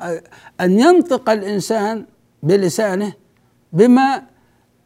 أن 0.60 0.80
ينطق 0.80 1.30
الإنسان 1.30 2.04
بلسانه 2.42 3.12
بما 3.72 4.22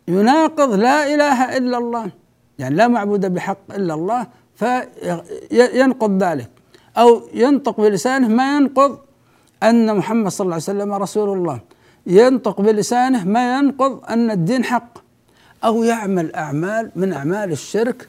يناقض 0.08 0.74
لا 0.74 1.14
إله 1.14 1.56
إلا 1.56 1.78
الله. 1.78 2.10
يعني 2.58 2.74
لا 2.74 2.88
معبود 2.88 3.34
بحق 3.34 3.74
إلا 3.74 3.94
الله 3.94 4.26
فينقض 4.54 6.22
ذلك. 6.22 6.50
أو 6.98 7.22
ينطق 7.34 7.80
بلسانه 7.80 8.28
ما 8.28 8.56
ينقض 8.56 8.98
أن 9.62 9.97
محمد 9.97 10.31
صلى 10.31 10.44
الله 10.44 10.55
عليه 10.55 10.64
وسلم 10.64 10.92
رسول 10.92 11.38
الله. 11.38 11.61
ينطق 12.07 12.61
بلسانه 12.61 13.25
ما 13.25 13.59
ينقض 13.59 14.01
أن 14.09 14.31
الدين 14.31 14.64
حق. 14.64 14.99
أو 15.64 15.85
يعمل 15.85 16.35
أعمال 16.35 16.90
من 16.97 17.12
أعمال 17.12 17.53
الشرك 17.53 18.09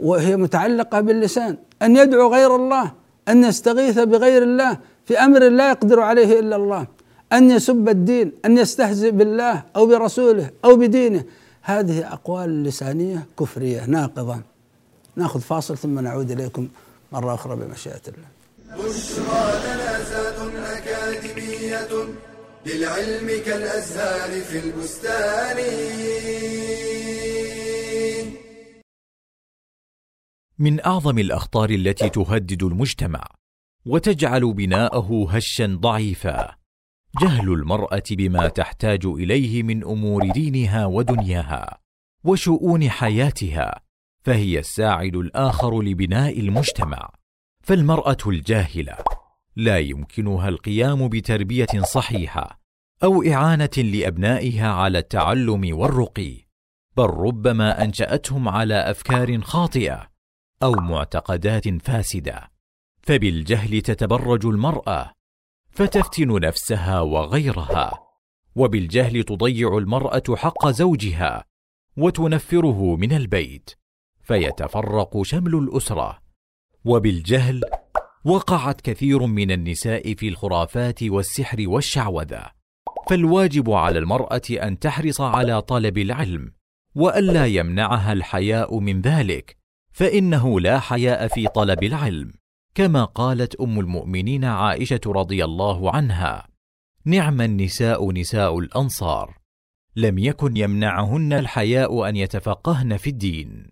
وهي 0.00 0.36
متعلقة 0.36 1.00
باللسان. 1.00 1.56
أن 1.82 1.96
يدعو 1.96 2.34
غير 2.34 2.56
الله 2.56 2.92
أن 3.28 3.44
يستغيث 3.44 3.98
بغير 3.98 4.42
الله 4.42 4.78
في 5.06 5.18
أمر 5.18 5.48
لا 5.48 5.70
يقدر 5.70 6.00
عليه 6.00 6.40
إلا 6.40 6.56
الله. 6.56 6.86
أن 7.32 7.50
يسب 7.50 7.88
الدين 7.88 8.32
أن 8.44 8.58
يستهزئ 8.58 9.10
بالله 9.10 9.62
أو 9.76 9.86
برسوله 9.86 10.50
أو 10.64 10.76
بدينه. 10.76 11.24
هذه 11.62 12.12
أقوال 12.12 12.64
لسانية 12.64 13.26
كفرية 13.40 13.84
ناقضة. 13.86 14.38
نأخذ 15.16 15.40
فاصل 15.40 15.78
ثم 15.78 15.98
نعود 15.98 16.30
إليكم 16.30 16.68
مرة 17.12 17.34
أخرى 17.34 17.56
بمشيئة 17.56 18.00
الله. 18.08 18.28
للعلم 22.66 23.28
كالأزهار 23.46 24.40
في 24.40 24.58
البستان. 24.58 25.56
من 30.58 30.84
أعظم 30.86 31.18
الأخطار 31.18 31.70
التي 31.70 32.08
تهدد 32.08 32.62
المجتمع 32.62 33.24
وتجعل 33.86 34.52
بناءه 34.52 35.26
هشا 35.30 35.78
ضعيفا 35.80 36.54
جهل 37.22 37.52
المرأة 37.52 38.02
بما 38.10 38.48
تحتاج 38.48 39.06
إليه 39.06 39.62
من 39.62 39.84
أمور 39.84 40.32
دينها 40.32 40.86
ودنياها 40.86 41.78
وشؤون 42.24 42.90
حياتها 42.90 43.80
فهي 44.24 44.58
الساعد 44.58 45.16
الآخر 45.16 45.82
لبناء 45.82 46.40
المجتمع 46.40 47.10
فالمرأة 47.62 48.16
الجاهلة. 48.26 48.96
لا 49.56 49.78
يمكنها 49.78 50.48
القيام 50.48 51.08
بتربية 51.08 51.82
صحيحة 51.82 52.60
أو 53.02 53.22
إعانة 53.22 53.70
لأبنائها 53.76 54.68
على 54.68 54.98
التعلم 54.98 55.76
والرقي 55.78 56.44
بل 56.96 57.04
ربما 57.04 57.84
أنشأتهم 57.84 58.48
على 58.48 58.74
أفكار 58.74 59.40
خاطئة 59.40 60.10
أو 60.62 60.72
معتقدات 60.72 61.68
فاسدة. 61.68 62.50
فبالجهل 63.02 63.80
تتبرج 63.80 64.46
المرأة 64.46 65.12
فتفتن 65.70 66.40
نفسها 66.40 67.00
وغيرها 67.00 67.92
وبالجهل 68.56 69.22
تضيع 69.22 69.78
المرأة 69.78 70.22
حق 70.36 70.68
زوجها 70.68 71.44
وتنفره 71.96 72.96
من 72.96 73.12
البيت 73.12 73.70
فيتفرق 74.22 75.22
شمل 75.22 75.54
الأسرة. 75.54 76.18
وبالجهل 76.84 77.60
وقعت 78.24 78.80
كثير 78.80 79.26
من 79.26 79.50
النساء 79.50 80.14
في 80.14 80.28
الخرافات 80.28 81.02
والسحر 81.02 81.64
والشعوذة. 81.68 82.50
فالواجب 83.08 83.70
على 83.70 83.98
المرأة 83.98 84.42
أن 84.50 84.78
تحرص 84.78 85.20
على 85.20 85.62
طلب 85.62 85.98
العلم 85.98 86.52
وألا 86.94 87.46
يمنعها 87.46 88.12
الحياء 88.12 88.78
من 88.78 89.00
ذلك 89.00 89.56
فإنه 89.92 90.60
لا 90.60 90.80
حياء 90.80 91.28
في 91.28 91.46
طلب 91.48 91.82
العلم 91.82 92.32
كما 92.74 93.04
قالت 93.04 93.54
أم 93.54 93.80
المؤمنين 93.80 94.44
عائشة 94.44 95.00
رضي 95.06 95.44
الله 95.44 95.96
عنها 95.96 96.48
نعم 97.04 97.40
النساء 97.40 98.12
نساء 98.12 98.58
الأنصار 98.58 99.38
لم 99.96 100.18
يكن 100.18 100.56
يمنعهن 100.56 101.32
الحياء 101.32 102.08
أن 102.08 102.16
يتفقهن 102.16 102.96
في 102.96 103.10
الدين. 103.10 103.70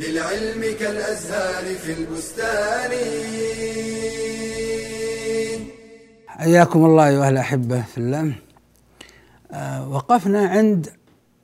للعلم 0.00 0.76
كالأزهار 0.80 1.64
في 1.74 1.92
البستان. 1.92 2.90
حياكم 6.26 6.84
الله 6.84 7.08
أيها 7.08 7.28
الأحبة 7.28 7.82
في 7.82 7.98
الله. 7.98 8.34
آه 9.52 9.88
وقفنا 9.88 10.48
عند 10.48 10.88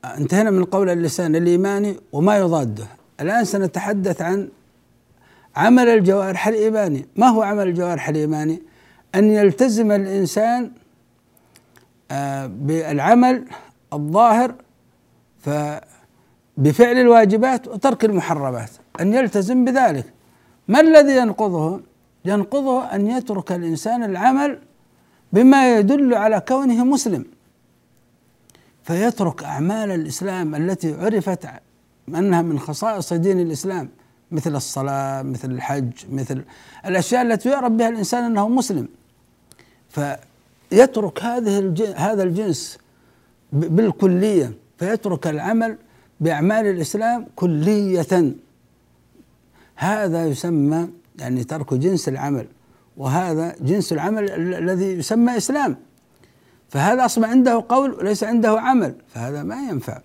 انتهينا 0.05 0.51
من 0.51 0.65
قول 0.65 0.91
اللسان 0.91 1.37
الإيماني 1.37 1.97
وما 2.13 2.39
يضاده 2.39 2.87
الآن 3.21 3.45
سنتحدث 3.45 4.23
عن 4.23 4.49
عمل 5.57 5.89
الجوارح 5.89 6.49
الإيماني. 6.49 7.07
ما 7.17 7.27
هو 7.27 7.43
عمل 7.43 7.69
الجوارح 7.69 8.09
الإيماني؟ 8.09 8.63
أن 9.15 9.31
يلتزم 9.31 9.93
الإنسان 9.93 10.73
آه، 12.11 12.47
بالعمل 12.47 13.45
الظاهر 13.93 14.55
بفعل 16.61 16.99
الواجبات 16.99 17.69
وترك 17.69 18.05
المحرمات 18.05 18.71
أن 19.01 19.15
يلتزم 19.15 19.65
بذلك. 19.65 20.05
ما 20.69 20.81
الذي 20.81 21.17
ينقضه؟ 21.17 21.81
ينقضه 22.25 22.85
أن 22.85 23.07
يترك 23.07 23.53
الإنسان 23.53 24.05
العمل 24.05 24.59
بما 25.33 25.79
يدل 25.79 26.15
على 26.15 26.41
كونه 26.49 26.85
مسلم. 26.85 27.25
فيترك 28.83 29.45
أعمال 29.45 29.91
الإسلام 29.91 30.55
التي 30.55 30.95
عرفت 30.95 31.49
أنها 32.09 32.43
من 32.43 32.59
خصائص 32.59 33.13
دين 33.13 33.41
الإسلام 33.41 33.89
مثل 34.31 34.57
الصلاة 34.57 35.23
مثل 35.23 35.51
الحج 35.51 35.93
مثل 36.13 36.45
الأشياء 36.87 37.23
التي 37.23 37.49
يعرف 37.49 37.73
بها 37.73 37.89
الإنسان 37.89 38.25
أنه 38.25 38.49
مسلم. 38.49 38.89
فيترك 39.89 41.23
هذه 41.23 41.75
هذا 41.97 42.23
الجنس 42.23 42.79
بالكلية 43.53 44.53
فيترك 44.79 45.27
العمل 45.27 45.77
بأعمال 46.21 46.67
الإسلام 46.67 47.27
كلية. 47.37 48.35
هذا 49.77 50.27
يسمى 50.27 50.89
يعني 51.19 51.45
ترك 51.45 51.75
جنس 51.75 52.09
العمل 52.09 52.47
وهذا 52.97 53.55
جنس 53.61 53.93
العمل 53.93 54.31
الذي 54.55 54.87
يسمى 54.87 55.37
إسلام. 55.37 55.77
فهذا 56.69 57.05
أصبح 57.05 57.29
عنده 57.29 57.65
قول 57.69 57.95
وليس 57.95 58.25
عنده 58.25 58.61
عمل 58.61 58.95
فهذا 59.15 59.43
ما 59.43 59.69
ينفع. 59.71 60.01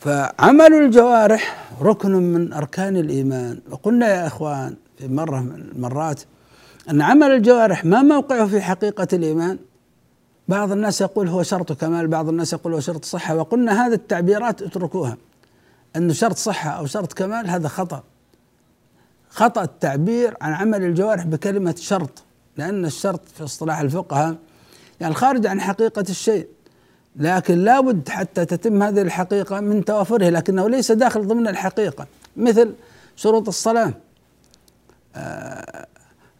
فعمل 0.00 0.74
الجوارح 0.74 1.68
ركن 1.82 2.12
من 2.12 2.52
أركان 2.52 2.96
الإيمان. 2.96 3.60
وقلنا 3.70 4.08
يا 4.08 4.26
إخوان 4.26 4.76
في 4.98 5.08
مرة 5.08 5.40
من 5.40 5.54
المرات 5.54 6.22
أن 6.90 7.02
عمل 7.02 7.30
الجوارح 7.30 7.84
ما 7.84 8.02
موقعه 8.02 8.46
في 8.46 8.60
حقيقة 8.60 9.08
الإيمان؟ 9.12 9.58
بعض 10.48 10.72
الناس 10.72 11.00
يقول 11.00 11.28
هو 11.28 11.42
شرط 11.42 11.72
كمال 11.72 12.08
بعض 12.08 12.28
الناس 12.28 12.52
يقول 12.52 12.74
هو 12.74 12.80
شرط 12.80 13.04
صحة. 13.04 13.34
وقلنا 13.34 13.86
هذه 13.86 13.92
التعبيرات 13.92 14.62
اتركوها. 14.62 15.16
أنه 15.96 16.12
شرط 16.12 16.36
صحة 16.36 16.70
أو 16.70 16.86
شرط 16.86 17.12
كمال 17.12 17.50
هذا 17.50 17.68
خطأ. 17.68 18.02
خطأ 19.30 19.62
التعبير 19.62 20.36
عن 20.40 20.52
عمل 20.52 20.82
الجوارح 20.82 21.26
بكلمة 21.26 21.74
شرط 21.78 22.22
لأن 22.56 22.84
الشرط 22.84 23.20
في 23.36 23.44
اصطلاح 23.44 23.80
الفقهاء 23.80 24.36
يعني 25.00 25.14
خارج 25.14 25.46
عن 25.46 25.60
حقيقة 25.60 26.04
الشيء. 26.08 26.48
لكن 27.16 27.58
لابد 27.58 28.08
حتى 28.08 28.44
تتم 28.44 28.82
هذه 28.82 29.02
الحقيقة 29.02 29.60
من 29.60 29.84
توافره 29.84 30.28
لكنه 30.28 30.68
ليس 30.68 30.92
داخل 30.92 31.26
ضمن 31.26 31.48
الحقيقة. 31.48 32.06
مثل 32.36 32.74
شروط 33.16 33.48
الصلاة. 33.48 33.92
آه 35.16 35.86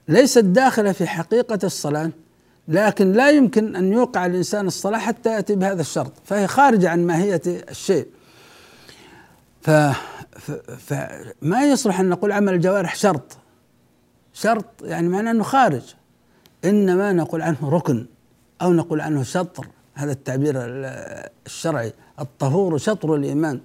ليست 0.09 0.39
داخلة 0.39 0.93
في 0.93 1.07
حقيقة 1.07 1.59
الصلاة. 1.65 2.11
لكن 2.69 3.13
لا 3.13 3.31
يمكن 3.31 3.77
أن 3.77 3.93
يوقع 3.93 4.27
الإنسان 4.27 4.67
الصلاة 4.67 4.99
حتى 4.99 5.31
يأتي 5.31 5.55
بهذا 5.55 5.81
الشرط 5.81 6.13
فهي 6.25 6.47
خارجة 6.47 6.91
عن 6.91 7.07
ماهية 7.07 7.43
الشيء. 7.47 8.07
ف 9.63 9.71
فما 10.79 11.63
يصلح 11.65 12.01
أن 12.01 12.09
نقول 12.09 12.33
عمل 12.33 12.55
الجوارح 12.55 12.97
شرط. 12.97 13.37
شرط 14.33 14.65
يعني 14.83 15.09
معناه 15.09 15.31
أنه 15.31 15.43
خارج. 15.43 15.95
إنما 16.65 17.13
نقول 17.13 17.43
عنه 17.43 17.71
ركن 17.71 18.07
أو 18.63 18.73
نقول 18.73 19.01
عنه 19.01 19.23
شطر. 19.23 19.67
هذا 19.95 20.13
التعبير 20.13 20.55
الشرعي. 21.47 21.93
الطهور 22.21 22.79
شطر 22.79 23.15
الإيمان. 23.15 23.61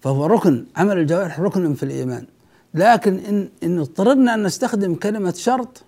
فهو 0.00 0.26
ركن. 0.26 0.66
عمل 0.76 0.98
الجوارح 0.98 1.40
ركن 1.40 1.74
في 1.74 1.82
الإيمان. 1.82 2.26
لكن 2.74 3.18
إن 3.18 3.48
إن 3.62 3.78
اضطررنا 3.78 4.34
أن 4.34 4.42
نستخدم 4.42 4.94
كلمة 4.94 5.32
شرط 5.32 5.84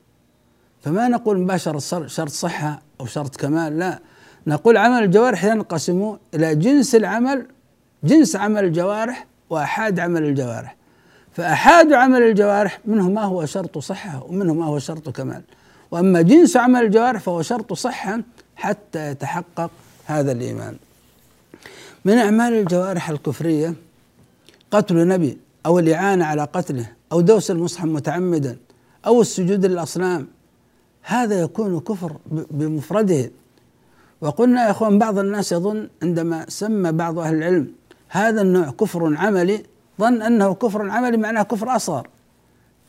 فما 0.84 1.08
نقول 1.08 1.38
مباشرة 1.40 1.78
شرط 2.06 2.30
صحة 2.30 2.82
أو 3.00 3.06
شرط 3.06 3.36
كمال 3.36 3.78
لا. 3.78 3.98
نقول 4.46 4.76
عمل 4.76 5.02
الجوارح 5.02 5.44
ينقسم 5.44 6.16
إلى 6.34 6.54
جنس 6.54 6.94
العمل 6.94 7.46
جنس 8.04 8.36
عمل 8.36 8.64
الجوارح 8.64 9.26
وأحاد 9.50 10.00
عمل 10.00 10.22
الجوارح. 10.22 10.76
فأحاد 11.32 11.92
عمل 11.92 12.22
الجوارح 12.22 12.80
منه 12.84 13.10
ما 13.10 13.22
هو 13.22 13.46
شرط 13.46 13.78
صحة 13.78 14.24
ومنه 14.24 14.54
ما 14.54 14.64
هو 14.64 14.78
شرط 14.78 15.08
كمال. 15.08 15.42
وأما 15.90 16.22
جنس 16.22 16.56
عمل 16.56 16.82
الجوارح 16.82 17.20
فهو 17.20 17.42
شرط 17.42 17.72
صحة 17.72 18.20
حتى 18.56 19.10
يتحقق 19.10 19.70
هذا 20.06 20.32
الإيمان. 20.32 20.76
من 22.04 22.18
أعمال 22.18 22.52
الجوارح 22.52 23.10
الكفرية 23.10 23.74
قتل 24.70 25.08
نبي 25.08 25.38
أو 25.66 25.78
الإعانة 25.78 26.24
على 26.24 26.44
قتله 26.44 26.86
أو 27.12 27.20
دوس 27.20 27.50
المصحف 27.50 27.84
متعمدا 27.84 28.56
أو 29.06 29.20
السجود 29.20 29.66
للأصنام 29.66 30.26
هذا 31.06 31.40
يكون 31.40 31.80
كفر 31.80 32.16
بمفرده. 32.50 33.30
وقلنا 34.20 34.66
يا 34.66 34.70
إخوان 34.70 34.98
بعض 34.98 35.18
الناس 35.18 35.52
يظن 35.52 35.88
عندما 36.02 36.46
سمى 36.48 36.92
بعض 36.92 37.18
أهل 37.18 37.34
العلم 37.34 37.72
هذا 38.08 38.42
النوع 38.42 38.70
كفر 38.70 39.16
عملي 39.16 39.62
ظن 40.00 40.22
أنه 40.22 40.54
كفر 40.54 40.90
عملي 40.90 41.16
معناه 41.16 41.42
كفر 41.42 41.76
أصغر 41.76 42.08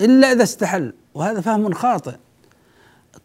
إلا 0.01 0.31
إذا 0.31 0.43
استحل 0.43 0.93
وهذا 1.13 1.41
فهم 1.41 1.73
خاطئ. 1.73 2.15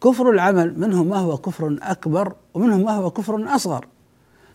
كفر 0.03 0.29
العمل 0.29 0.79
منه 0.79 1.03
ما 1.03 1.17
هو 1.17 1.37
كفر 1.37 1.77
أكبر 1.81 2.33
ومنه 2.53 2.77
ما 2.77 2.91
هو 2.91 3.11
كفر 3.11 3.55
أصغر. 3.55 3.87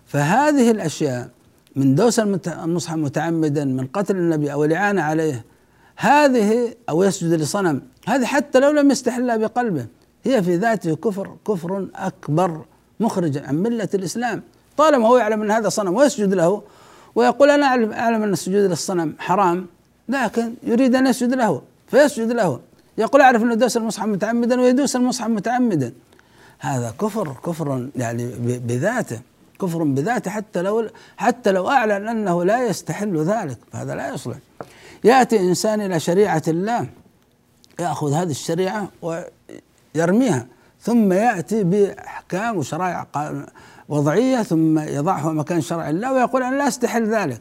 فهذه 0.07 0.71
الأشياء 0.71 1.31
من 1.77 1.95
دوس 1.95 2.19
المصحف 2.19 2.97
متعمدا 2.97 3.65
من 3.65 3.87
قتل 3.87 4.17
النبي 4.17 4.53
أو 4.53 4.65
الإعانة 4.65 5.03
عليه 5.03 5.45
هذه 5.97 6.75
أو 6.89 7.03
يسجد 7.03 7.33
لصنم 7.33 7.83
هذه 8.07 8.25
حتى 8.25 8.61
لو 8.61 8.71
لم 8.71 8.91
يستحلها 8.91 9.37
بقلبه. 9.37 9.87
هي 10.27 10.43
في 10.43 10.57
ذاته 10.57 10.97
كفر 10.97 11.37
كفر 11.49 11.87
أكبر 11.95 12.65
مخرج 13.01 13.39
عن 13.39 13.55
ملة 13.55 13.89
الإسلام. 13.95 14.43
طالما 14.77 15.09
هو 15.09 15.17
يعلم 15.17 15.43
أن 15.43 15.51
هذا 15.51 15.69
صنم 15.69 15.95
ويسجد 15.95 16.35
له 16.35 16.63
ويقول 17.15 17.51
أنا 17.51 17.67
اعلم 17.67 18.23
أن 18.23 18.33
السجود 18.33 18.71
للصنم 18.71 19.15
حرام 19.19 19.67
لكن 20.09 20.55
يريد 20.63 20.95
أن 20.95 21.07
يسجد 21.07 21.35
له 21.35 21.63
فيسجد 21.89 22.33
له. 22.33 22.61
يقول 22.99 23.21
أعرف 23.21 23.43
انه 23.43 23.55
دوس 23.55 23.77
المصحف 23.77 24.07
متعمدا 24.07 24.61
ويدوس 24.61 24.97
المصحف 24.97 25.29
متعمدا. 25.29 25.93
هذا 26.59 26.95
كفر 27.01 27.37
كفر 27.45 27.89
يعني 27.97 28.33
بذاته 28.59 29.21
كفر 29.61 29.83
بذاته 29.83 30.31
حتى 30.31 30.63
لو 30.63 30.89
حتى 31.17 31.53
لو 31.53 31.69
أعلن 31.69 32.09
أنه 32.09 32.45
لا 32.45 32.69
يستحل 32.69 33.17
ذلك 33.17 33.59
فهذا 33.73 33.95
لا 33.95 34.15
يصلح. 34.15 34.37
يأتي 35.05 35.41
إنسان 35.41 35.81
إلى 35.81 36.01
شريعة 36.01 36.43
الله 36.49 36.87
يأخذ 37.81 38.13
هذه 38.13 38.31
الشريعة 38.31 38.89
ويرميها 39.97 40.47
ثم 40.81 41.13
يأتي 41.13 41.65
بإحكام 41.65 42.57
وشرائع 42.57 43.07
وضعية 43.89 44.43
ثم 44.43 44.79
يضعها 44.79 45.33
مكان 45.33 45.61
شرع 45.61 45.91
الله 45.91 46.13
ويقول 46.13 46.43
أنا 46.43 46.57
لا 46.57 46.69
أستحل 46.69 47.15
ذلك 47.15 47.41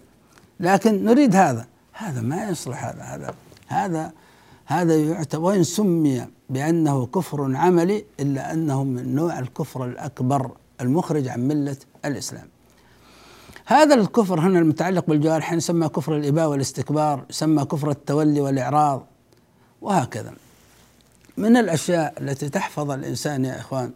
لكن 0.59 1.05
نريد 1.05 1.35
هذا. 1.35 1.65
هذا 1.93 2.21
ما 2.21 2.49
يصلح 2.49 2.85
هذا 2.85 3.03
هذا 3.03 3.33
هذا 3.67 4.11
هذا 4.65 4.95
يعتبر 4.95 5.43
وإن 5.43 5.63
سمي 5.63 6.27
بأنه 6.49 7.05
كفر 7.05 7.55
عملي 7.55 8.05
إلا 8.19 8.53
أنه 8.53 8.83
من 8.83 9.15
نوع 9.15 9.39
الكفر 9.39 9.85
الأكبر 9.85 10.51
المخرج 10.81 11.27
عن 11.27 11.47
ملة 11.47 11.77
الإسلام. 12.05 12.47
هذا 13.65 13.95
الكفر 13.95 14.39
هنا 14.39 14.59
المتعلق 14.59 15.05
بالجوارح 15.07 15.53
يسمى 15.53 15.89
كفر 15.89 16.17
الإباء 16.17 16.49
والاستكبار 16.49 17.23
يسمى 17.29 17.65
كفر 17.65 17.89
التولي 17.89 18.41
والإعراض 18.41 19.05
وهكذا. 19.81 20.33
من 21.37 21.57
الأشياء 21.57 22.13
التي 22.21 22.49
تحفظ 22.49 22.91
الإنسان 22.91 23.45
يا 23.45 23.59
إخوان 23.59 23.91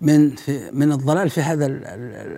من 0.00 0.30
في 0.30 0.70
من 0.70 0.92
الضلال 0.92 1.30
في 1.30 1.40
هذا 1.40 1.66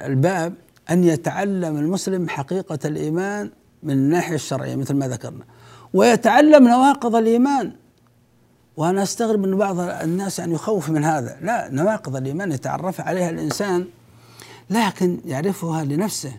الباب 0.07 0.55
أن 0.91 1.05
يتعلم 1.05 1.77
المسلم 1.77 2.29
حقيقة 2.29 2.79
الإيمان 2.85 3.51
من 3.83 3.91
الناحية 3.91 4.35
الشرعية 4.35 4.77
مثل 4.77 4.95
ما 4.95 5.09
ذكرنا 5.09 5.45
ويتعلم 5.95 6.69
نواقض 6.69 7.17
الإيمان. 7.17 7.73
وأنا 8.77 9.03
أستغرب 9.03 9.45
أن 9.45 9.57
بعض 9.57 9.79
الناس 9.79 10.39
يعني 10.39 10.55
يخوف 10.55 10.91
من 10.91 11.05
هذا. 11.05 11.39
لا 11.43 11.69
نواقض 11.71 12.17
الإيمان 12.17 12.53
يتعرف 12.53 13.01
عليها 13.01 13.31
الإنسان 13.31 13.87
لكن 14.71 15.21
يعرفها 15.25 15.85
لنفسه. 15.85 16.33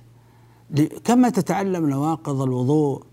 كما 1.04 1.30
تتعلم 1.30 1.89
نواقض 1.89 2.41
الوضوء 2.41 3.04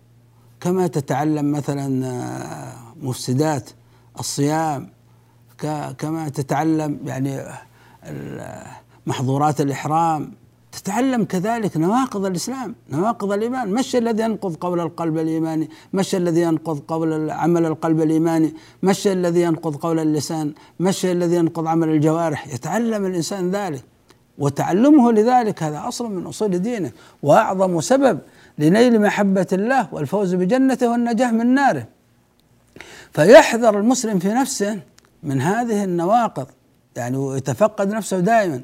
كما 0.61 0.87
تتعلم 0.87 1.53
مثلا 1.53 2.07
آه، 2.07 2.73
مفسدات 3.03 3.71
الصيام 4.19 4.89
كما 5.99 6.29
تتعلم 6.29 6.99
يعني 7.05 7.43
محظورات 9.07 9.61
الإحرام. 9.61 10.33
تتعلم 10.73 11.25
كذلك 11.25 11.77
نواقض 11.77 12.25
الإسلام 12.27 12.75
نواقض 12.91 13.33
الإيمان. 13.33 13.73
ما 13.73 13.81
الشيء 13.81 14.01
الذي 14.01 14.23
ينقض 14.23 14.57
قول 14.57 14.81
القلب 14.81 15.19
الإيماني؟ 15.19 15.71
ما 15.93 16.01
الشيء 16.01 16.21
الذي 16.21 16.41
ينقض 16.41 16.79
قول 16.79 17.31
عمل 17.31 17.67
القلب 17.67 18.01
الإيماني؟ 18.01 18.55
ما 18.83 18.91
الشيء 18.91 19.13
الذي 19.13 19.41
ينقض 19.41 19.77
قول 19.77 19.99
اللسان؟ 19.99 20.53
الشيء 20.81 21.13
الذي 21.13 21.35
ينقض 21.35 21.67
عمل 21.67 21.89
الجوارح؟ 21.89 22.47
يتعلم 22.55 23.07
الإنسان 23.07 23.51
ذلك 23.51 23.85
وتعلمه 24.39 25.13
لذلك. 25.13 25.63
هذا 25.63 25.89
أصل 25.89 26.13
من 26.13 26.27
أصول 26.27 26.59
دينه 26.59 26.93
وأعظم 27.23 27.81
سبب 27.81 28.19
لنيل 28.59 29.01
محبة 29.01 29.47
الله 29.53 29.89
والفوز 29.93 30.35
بجنته 30.35 30.91
والنجاة 30.91 31.31
من 31.31 31.55
ناره. 31.55 31.87
فيحذر 33.13 33.79
المسلم 33.79 34.19
في 34.19 34.29
نفسه 34.29 34.81
من 35.23 35.41
هذه 35.41 35.85
النواقض 35.85 36.47
يعني 36.97 37.17
ويتفقد 37.17 37.89
نفسه 37.89 38.21
دائما 38.21 38.61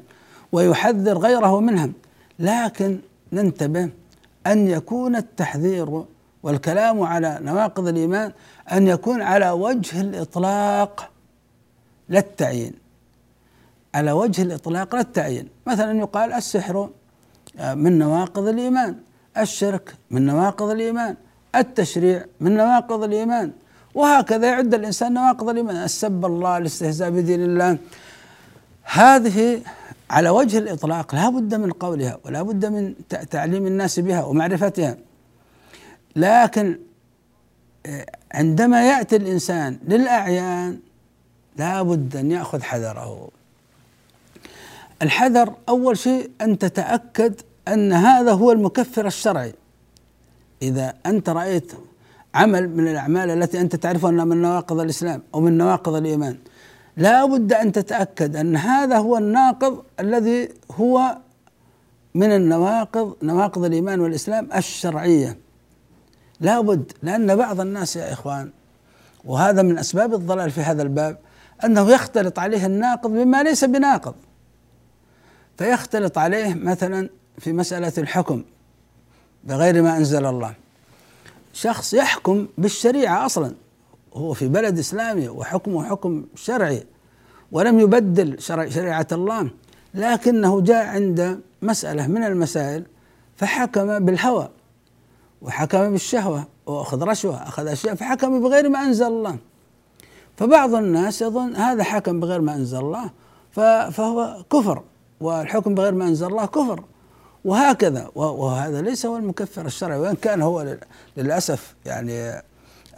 ويحذر 0.51 1.17
غيره 1.17 1.59
منها 1.59 1.89
لكن 2.39 2.99
ننتبه 3.33 3.89
أن 4.47 4.67
يكون 4.67 5.15
التحذير 5.15 6.03
والكلام 6.43 7.01
على 7.01 7.39
نواقض 7.41 7.87
الإيمان 7.87 8.31
أن 8.71 8.87
يكون 8.87 9.21
على 9.21 9.49
وجه 9.49 10.01
الإطلاق 10.01 11.09
لا 12.09 12.19
التعيين. 12.19 12.73
على 13.95 14.11
وجه 14.11 14.41
الإطلاق 14.41 14.95
لا 14.95 15.01
التعيين. 15.01 15.47
مثلا 15.67 15.99
يقال 15.99 16.33
السحر 16.33 16.89
من 17.59 17.99
نواقض 17.99 18.47
الإيمان 18.47 18.95
الشرك 19.37 19.95
من 20.11 20.25
نواقض 20.25 20.69
الإيمان 20.69 21.15
التشريع 21.55 22.25
من 22.39 22.57
نواقض 22.57 23.03
الإيمان 23.03 23.51
وهكذا 23.99 24.47
يعد 24.47 24.73
الإنسان 24.73 25.13
نواقض 25.13 25.49
الإيمان. 25.49 25.75
السب 25.75 26.25
الله 26.25 26.57
الاستهزاء 26.57 27.09
بدين 27.09 27.43
الله. 27.43 27.77
هذه 28.83 29.61
على 30.09 30.29
وجه 30.29 30.57
الإطلاق 30.57 31.15
لا 31.15 31.29
بد 31.29 31.55
من 31.55 31.71
قولها 31.71 32.17
ولا 32.25 32.41
بد 32.41 32.65
من 32.65 32.93
تعليم 33.31 33.67
الناس 33.67 33.99
بها 33.99 34.23
ومعرفتها. 34.23 34.97
لكن 36.15 36.79
آه، 37.85 38.05
عندما 38.31 38.89
يأتي 38.89 39.15
الإنسان 39.15 39.79
للأعيان 39.87 40.79
لا 41.57 41.81
بد 41.81 42.15
أن 42.15 42.31
يأخذ 42.31 42.61
حذره. 42.61 43.29
الحذر 45.01 45.53
أول 45.69 45.97
شيء 45.97 46.31
أن 46.41 46.57
تتأكد 46.57 47.41
أن 47.67 47.93
هذا 47.93 48.31
هو 48.31 48.51
المكفر 48.51 49.07
الشرعي. 49.07 49.53
إذا 50.61 50.93
أنت 51.05 51.29
رأيت 51.29 51.71
عمل 52.35 52.69
من 52.69 52.87
الأعمال 52.87 53.29
التي 53.29 53.61
أنت 53.61 53.75
تعرف 53.75 54.05
أنها 54.05 54.25
من 54.25 54.41
نواقض 54.41 54.79
الإسلام 54.79 55.21
أو 55.33 55.39
من 55.39 55.57
نواقض 55.57 55.95
الإيمان. 55.95 56.37
لا 56.97 57.25
بد 57.25 57.53
أن 57.53 57.71
تتأكد 57.71 58.35
أن 58.35 58.55
هذا 58.55 58.97
هو 58.97 59.17
الناقض 59.17 59.83
الذي 59.99 60.49
هو 60.71 61.17
من 62.15 62.31
النواقض 62.31 63.15
نواقض 63.23 63.65
الإيمان 63.65 63.99
والإسلام 63.99 64.49
الشرعية. 64.55 65.37
لا 66.39 66.61
بد 66.61 66.91
لأن 67.03 67.35
بعض 67.35 67.61
الناس 67.61 67.95
يا 67.95 68.13
إخوان 68.13 68.51
وهذا 69.25 69.61
من 69.61 69.77
أسباب 69.77 70.13
الضلال 70.13 70.51
في 70.51 70.61
هذا 70.61 70.81
الباب 70.81 71.17
أنه 71.65 71.91
يختلط 71.91 72.39
عليه 72.39 72.65
الناقض 72.65 73.09
بما 73.09 73.43
ليس 73.43 73.65
بناقض. 73.65 74.15
فيختلط 75.57 76.17
عليه 76.17 76.53
مثلا 76.53 77.09
في 77.37 77.53
مسألة 77.53 77.93
الحكم 77.97 78.43
بغير 79.43 79.81
ما 79.81 79.97
أنزل 79.97 80.25
الله. 80.25 80.53
شخص 81.61 81.93
يحكم 81.93 82.47
بالشريعة 82.57 83.25
أصلا. 83.25 83.55
هو 84.13 84.33
في 84.33 84.47
بلد 84.47 84.79
إسلامي 84.79 85.29
وحكمه 85.29 85.83
حكم 85.83 86.25
شرعي 86.35 86.83
ولم 87.51 87.79
يبدل 87.79 88.41
شريعة 88.41 89.07
الله 89.11 89.49
لكنه 89.93 90.61
جاء 90.61 90.85
عند 90.85 91.39
مسألة 91.61 92.07
من 92.07 92.23
المسائل 92.23 92.85
فحكم 93.35 94.05
بالهوى 94.05 94.49
وحكم 95.41 95.91
بالشهوة 95.91 96.47
وأخذ 96.65 97.03
رشوة 97.03 97.35
أخذ 97.35 97.67
أشياء 97.67 97.95
فحكم 97.95 98.41
بغير 98.41 98.69
ما 98.69 98.79
أنزل 98.79 99.07
الله. 99.07 99.37
فبعض 100.37 100.75
الناس 100.75 101.21
يظن 101.21 101.55
هذا 101.55 101.83
حكم 101.83 102.19
بغير 102.19 102.41
ما 102.41 102.55
أنزل 102.55 102.79
الله 102.79 103.11
فهو 103.91 104.43
كفر 104.51 104.83
والحكم 105.19 105.75
بغير 105.75 105.93
ما 105.93 106.07
أنزل 106.07 106.27
الله 106.27 106.45
كفر. 106.45 106.83
وهكذا. 107.45 108.09
وهذا 108.15 108.81
ليس 108.81 109.05
هو 109.05 109.17
المكفر 109.17 109.65
الشرعي 109.65 109.99
وإن 109.99 110.15
كان 110.15 110.41
هو 110.41 110.77
للأسف 111.17 111.75
يعني 111.85 112.43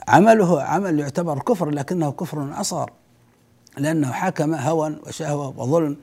عمله 0.07 0.61
عمل 0.61 0.99
يعتبر 0.99 1.39
كفر 1.39 1.69
لكنه 1.69 2.11
كفر 2.11 2.61
أصغر 2.61 2.91
لأنه 3.77 4.11
حكم 4.11 4.53
هوى 4.53 4.95
وشهوة 5.07 5.53
وظلم 5.57 5.97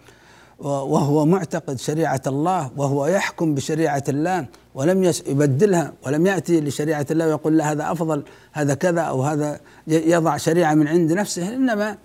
وهو 0.58 1.26
معتقد 1.26 1.78
شريعة 1.78 2.22
الله 2.26 2.70
وهو 2.76 3.06
يحكم 3.06 3.54
بشريعة 3.54 4.04
الله 4.08 4.46
ولم 4.74 5.04
يبدلها 5.04 5.92
ولم 6.06 6.26
يأتي 6.26 6.60
لشريعة 6.60 7.06
الله 7.10 7.26
ويقول 7.26 7.56
لا 7.56 7.72
هذا 7.72 7.92
أفضل 7.92 8.22
هذا 8.52 8.74
كذا 8.74 9.00
أو 9.00 9.22
هذا 9.22 9.60
يضع 9.86 10.36
شريعة 10.36 10.74
من 10.74 10.88
عند 10.88 11.12
نفسه. 11.12 11.48
إنما 11.48 11.96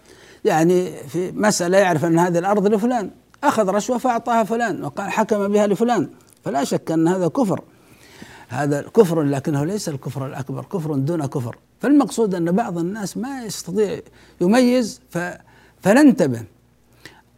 يعني 0.46 0.92
في 1.08 1.32
مسألة 1.32 1.78
يعرف 1.78 2.06
أن 2.06 2.20
هذه 2.20 2.38
الأرض 2.38 2.68
لفلان 2.68 3.12
أخذ 3.44 3.70
رشوة 3.70 3.98
فأعطاها 3.98 4.44
فلان 4.44 4.84
وقال 4.84 5.12
حكم 5.12 5.48
بها 5.48 5.68
لفلان. 5.68 6.10
فلا 6.44 6.64
شك 6.64 6.92
أن 6.92 7.08
هذا 7.08 7.28
كفر. 7.28 7.62
هذا 8.50 8.82
كفر 8.82 9.22
لكنه 9.22 9.64
ليس 9.64 9.90
الكفر 9.90 10.26
الأكبر 10.26 10.64
كفر 10.64 10.94
دون 10.94 11.26
كفر. 11.26 11.58
فالمقصود 11.80 12.36
أن 12.36 12.52
بعض 12.52 12.78
الناس 12.78 13.18
ما 13.18 13.44
يستطيع 13.44 14.00
يميز 14.42 15.02
فننتبه 15.82 16.44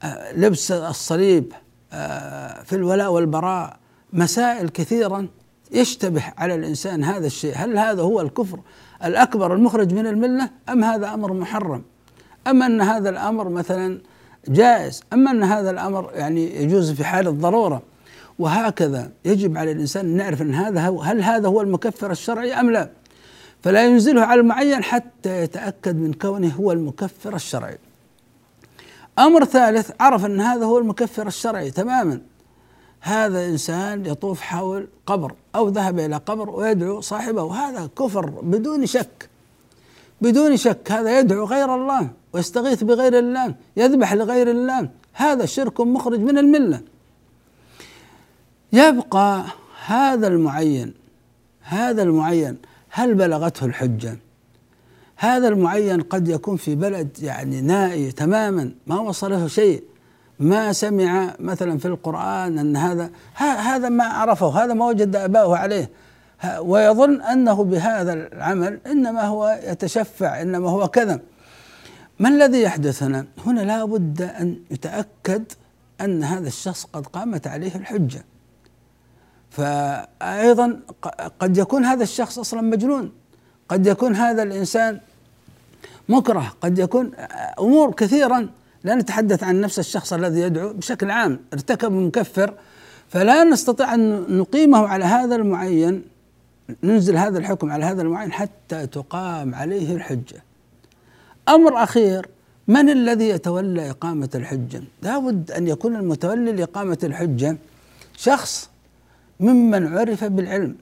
آه، 0.03 0.33
لبس 0.33 0.71
الصليب 0.71 1.53
آه، 1.93 2.63
في 2.63 2.75
الولاء 2.75 3.11
والبراء 3.11 3.77
مسائل 4.13 4.69
كثيرا 4.69 5.27
يشتبه 5.71 6.23
على 6.37 6.55
الإنسان 6.55 7.03
هذا 7.03 7.27
الشيء. 7.27 7.53
هل 7.55 7.77
هذا 7.77 8.01
هو 8.01 8.21
الكفر 8.21 8.59
الأكبر 9.03 9.53
المخرج 9.53 9.93
من 9.93 10.07
الملة 10.07 10.49
أم 10.69 10.83
هذا 10.83 11.13
أمر 11.13 11.33
محرم؟ 11.33 11.83
أم 12.47 12.63
أن 12.63 12.81
هذا 12.81 13.09
الأمر 13.09 13.49
مثلا 13.49 13.99
جائز؟ 14.47 15.03
أما 15.13 15.31
أن 15.31 15.43
هذا 15.43 15.71
الأمر 15.71 16.11
يعني 16.13 16.63
يجوز 16.63 16.91
في 16.91 17.03
حال 17.03 17.27
الضرورة؟ 17.27 17.81
وهكذا 18.39 19.11
يجب 19.25 19.57
على 19.57 19.71
الإنسان 19.71 20.05
أن 20.05 20.19
يعرف 20.19 20.41
أن 20.41 20.53
هذا 20.53 20.89
هل 21.03 21.21
هذا 21.21 21.47
هو 21.47 21.61
المكفر 21.61 22.11
الشرعي 22.11 22.53
أم 22.53 22.71
لا. 22.71 22.89
فلا 23.63 23.85
ينزله 23.85 24.21
على 24.21 24.41
المعين 24.41 24.83
حتى 24.83 25.41
يتأكد 25.41 25.95
من 25.95 26.13
كونه 26.13 26.55
هو 26.59 26.71
المكفر 26.71 27.35
الشرعي. 27.35 27.77
أمر 29.19 29.45
ثالث 29.45 29.91
عرف 29.99 30.25
أن 30.25 30.41
هذا 30.41 30.65
هو 30.65 30.77
المكفر 30.77 31.27
الشرعي 31.27 31.71
تماما. 31.71 32.21
هذا 33.01 33.45
إنسان 33.45 34.05
يطوف 34.05 34.41
حول 34.41 34.87
قبر 35.05 35.33
أو 35.55 35.69
ذهب 35.69 35.99
إلى 35.99 36.15
قبر 36.15 36.49
ويدعو 36.49 37.01
صاحبه. 37.01 37.53
هذا 37.53 37.89
كفر 37.99 38.25
بدون 38.29 38.85
شك 38.85 39.29
بدون 40.21 40.57
شك. 40.57 40.91
هذا 40.91 41.19
يدعو 41.19 41.45
غير 41.45 41.75
الله 41.75 42.09
ويستغيث 42.33 42.83
بغير 42.83 43.19
الله 43.19 43.55
يذبح 43.77 44.13
لغير 44.13 44.51
الله. 44.51 44.89
هذا 45.13 45.45
شرك 45.45 45.81
مخرج 45.81 46.19
من 46.19 46.37
الملة. 46.37 46.94
يبقى 48.75 49.43
هذا 49.85 50.27
المعين 50.27 50.93
هذا 51.61 52.03
المعين 52.03 52.57
هل 52.89 53.13
بلغته 53.13 53.65
الحجة؟ 53.65 54.17
هذا 55.17 55.47
المعين 55.47 56.01
قد 56.01 56.27
يكون 56.27 56.57
في 56.57 56.75
بلد 56.75 57.09
يعني 57.21 57.61
نائي 57.61 58.11
تماما 58.11 58.71
ما 58.87 58.99
وصله 58.99 59.47
شيء 59.47 59.83
ما 60.39 60.73
سمع 60.73 61.35
مثلا 61.39 61.77
في 61.77 61.85
القرآن 61.85 62.59
أن 62.59 62.77
هذا 62.77 63.09
هذا 63.35 63.89
ما 63.89 64.03
عرفه 64.03 64.63
هذا 64.63 64.73
ما 64.73 64.85
وجد 64.85 65.15
آباؤه 65.15 65.57
عليه. 65.57 65.89
ويظن 66.59 67.21
أنه 67.21 67.63
بهذا 67.63 68.13
العمل 68.13 68.79
إنما 68.87 69.21
هو 69.21 69.59
يتشفع 69.63 70.41
إنما 70.41 70.69
هو 70.69 70.87
كذا 70.87 71.19
ما 72.19 72.29
الذي 72.29 72.61
يحدث 72.61 73.03
هنا؟ 73.03 73.25
هنا 73.45 73.61
لا 73.61 73.85
بد 73.85 74.21
أن 74.21 74.59
يتأكد 74.71 75.43
أن 76.01 76.23
هذا 76.23 76.47
الشخص 76.47 76.85
قد 76.93 77.07
قامت 77.07 77.47
عليه 77.47 77.75
الحجة. 77.75 78.23
فأيضا 79.55 80.79
قد 81.39 81.57
يكون 81.57 81.85
هذا 81.85 82.03
الشخص 82.03 82.39
أصلا 82.39 82.61
مجنون 82.61 83.11
قد 83.69 83.87
يكون 83.87 84.15
هذا 84.15 84.43
الإنسان 84.43 84.99
مكره 86.09 86.53
قد 86.61 86.79
يكون 86.79 87.11
أمور 87.59 87.91
كثيرا 87.91 88.49
لا 88.83 88.95
نتحدث 88.95 89.43
عن 89.43 89.61
نفس 89.61 89.79
الشخص 89.79 90.13
الذي 90.13 90.39
يدعو 90.39 90.73
بشكل 90.73 91.11
عام 91.11 91.39
ارتكب 91.53 91.91
مكفر 91.91 92.53
فلا 93.09 93.43
نستطيع 93.43 93.93
أن 93.93 94.37
نقيمه 94.37 94.87
على 94.87 95.05
هذا 95.05 95.35
المعين 95.35 96.03
ننزل 96.83 97.17
هذا 97.17 97.37
الحكم 97.37 97.71
على 97.71 97.85
هذا 97.85 98.01
المعين 98.01 98.31
حتى 98.31 98.87
تقام 98.87 99.55
عليه 99.55 99.95
الحجة. 99.95 100.43
أمر 101.49 101.83
أخير 101.83 102.29
من 102.67 102.89
الذي 102.89 103.29
يتولى 103.29 103.89
إقامة 103.89 104.29
الحجة؟ 104.35 104.83
لابد 105.01 105.51
أن 105.51 105.67
يكون 105.67 105.95
المتولي 105.95 106.51
لإقامة 106.51 106.97
الحجة 107.03 107.57
شخص 108.17 108.69
ممن 109.39 109.97
عرف 109.97 110.23
بالعلم. 110.23 110.75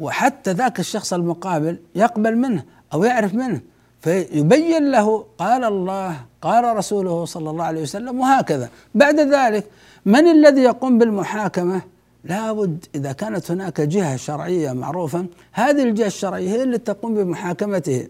وحتى 0.00 0.52
ذاك 0.52 0.80
الشخص 0.80 1.12
المقابل 1.12 1.78
يقبل 1.94 2.36
منه 2.36 2.64
أو 2.94 3.04
يعرف 3.04 3.34
منه 3.34 3.60
فيبين 4.00 4.90
له 4.90 5.26
قال 5.38 5.64
الله 5.64 6.16
قال 6.42 6.76
رسوله 6.76 7.24
صلى 7.24 7.50
الله 7.50 7.64
عليه 7.64 7.82
وسلم 7.82 8.20
وهكذا. 8.20 8.68
بعد 8.94 9.20
ذلك 9.20 9.64
من 10.04 10.28
الذي 10.28 10.60
يقوم 10.60 10.98
بالمحاكمة؟ 10.98 11.82
لابد 12.24 12.84
إذا 12.94 13.12
كانت 13.12 13.50
هناك 13.50 13.80
جهة 13.80 14.16
شرعية 14.16 14.72
معروفة 14.72 15.26
هذه 15.52 15.82
الجهة 15.82 16.06
الشرعية 16.06 16.48
هي 16.50 16.62
اللي 16.62 16.78
تقوم 16.78 17.14
بمحاكمته. 17.14 18.08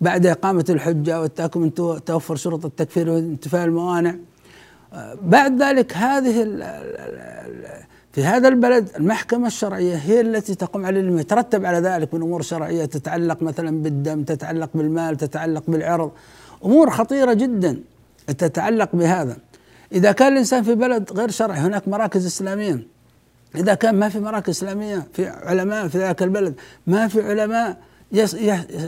بعد 0.00 0.26
إقامة 0.26 0.64
الحجة 0.68 1.20
والتأكد 1.20 1.58
من 1.58 1.74
توفر 2.04 2.36
شروط 2.36 2.64
التكفير 2.64 3.10
وانتفاء 3.10 3.64
الموانع. 3.64 4.14
بعد 5.22 5.62
ذلك 5.62 5.96
هذه 5.96 6.42
في 8.12 8.24
هذا 8.24 8.48
البلد 8.48 8.88
المحكمة 8.96 9.46
الشرعية 9.46 9.96
هي 9.96 10.20
التي 10.20 10.54
تقوم 10.54 10.86
على 10.86 11.00
العلم 11.00 11.18
يترتب 11.18 11.64
على 11.64 11.78
ذلك 11.78 12.14
من 12.14 12.22
أمور 12.22 12.42
شرعية 12.42 12.84
تتعلق 12.84 13.42
مثلا 13.42 13.82
بالدم 13.82 14.22
تتعلق 14.22 14.70
بالمال 14.74 15.16
تتعلق 15.16 15.62
بالعرض. 15.68 16.10
أمور 16.64 16.90
خطيرة 16.90 17.32
جدا 17.32 17.80
تتعلق 18.26 18.96
بهذا. 18.96 19.36
إذا 19.92 20.12
كان 20.12 20.32
الإنسان 20.32 20.62
في 20.62 20.74
بلد 20.74 21.12
غير 21.12 21.30
شرعي 21.30 21.58
هناك 21.58 21.88
مراكز 21.88 22.26
إسلامية. 22.26 22.86
إذا 23.56 23.74
كان 23.74 23.94
ما 23.94 24.08
في 24.08 24.20
مراكز 24.20 24.50
إسلامية 24.50 25.06
في 25.12 25.26
علماء 25.26 25.88
في 25.88 25.98
ذاك 25.98 26.22
البلد 26.22 26.54
ما 26.86 27.08
في 27.08 27.22
علماء 27.22 27.76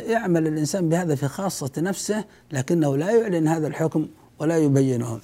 يعمل 0.06 0.46
الإنسان 0.46 0.88
بهذا 0.88 1.14
في 1.14 1.28
خاصة 1.28 1.70
نفسه 1.78 2.24
لكنه 2.52 2.96
لا 2.96 3.10
يعلن 3.10 3.48
هذا 3.48 3.66
الحكم 3.66 4.06
ولا 4.38 4.58
يبينه. 4.58 5.18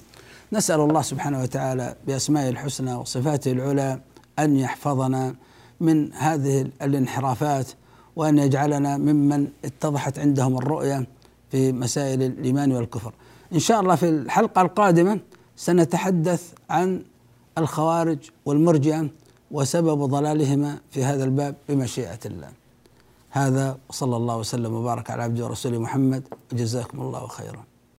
نسأل 0.53 0.79
الله 0.79 1.01
سبحانه 1.01 1.41
وتعالى 1.41 1.95
بأسمائه 2.07 2.49
الحسنى 2.49 2.95
وصفاته 2.95 3.51
العلى 3.51 4.01
أن 4.39 4.55
يحفظنا 4.55 5.35
من 5.79 6.13
هذه 6.13 6.61
الانحرافات 6.81 7.67
وأن 8.15 8.37
يجعلنا 8.37 8.97
ممن 8.97 9.47
اتضحت 9.65 10.19
عندهم 10.19 10.57
الرؤية 10.57 11.07
في 11.51 11.71
مسائل 11.71 12.23
الإيمان 12.23 12.71
والكفر. 12.71 13.13
إن 13.53 13.59
شاء 13.59 13.81
الله 13.81 13.95
في 13.95 14.09
الحلقة 14.09 14.61
القادمة 14.61 15.19
سنتحدث 15.55 16.53
عن 16.69 17.03
الخوارج 17.57 18.19
والمرجئة 18.45 19.09
وسبب 19.51 20.03
ضلالهما 20.03 20.77
في 20.91 21.03
هذا 21.03 21.23
الباب 21.23 21.55
بمشيئة 21.69 22.19
الله. 22.25 22.49
هذا 23.29 23.77
وصلى 23.89 24.17
الله 24.17 24.37
وسلم 24.37 24.73
وبارك 24.73 25.11
على 25.11 25.23
عبده 25.23 25.45
ورسوله 25.45 25.79
محمد. 25.79 26.23
وجزاكم 26.53 27.01
الله 27.01 27.27
خيرا. 27.27 27.70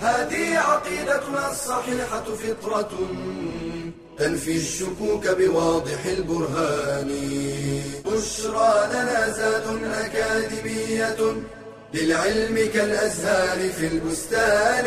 هذه 0.00 0.58
عقيدتنا 0.58 1.50
الصحيحة 1.50 2.24
فطرة 2.24 2.90
تنفي 4.18 4.56
الشكوك 4.56 5.28
بواضح 5.28 6.04
البرهان. 6.06 7.10
بشرى 8.06 8.88
لنا 8.92 9.30
زاد 9.30 9.84
أكاديمية 9.84 11.16
للعلم 11.94 12.70
كالأزهار 12.74 13.70
في 13.72 13.86
البستان. 13.86 14.84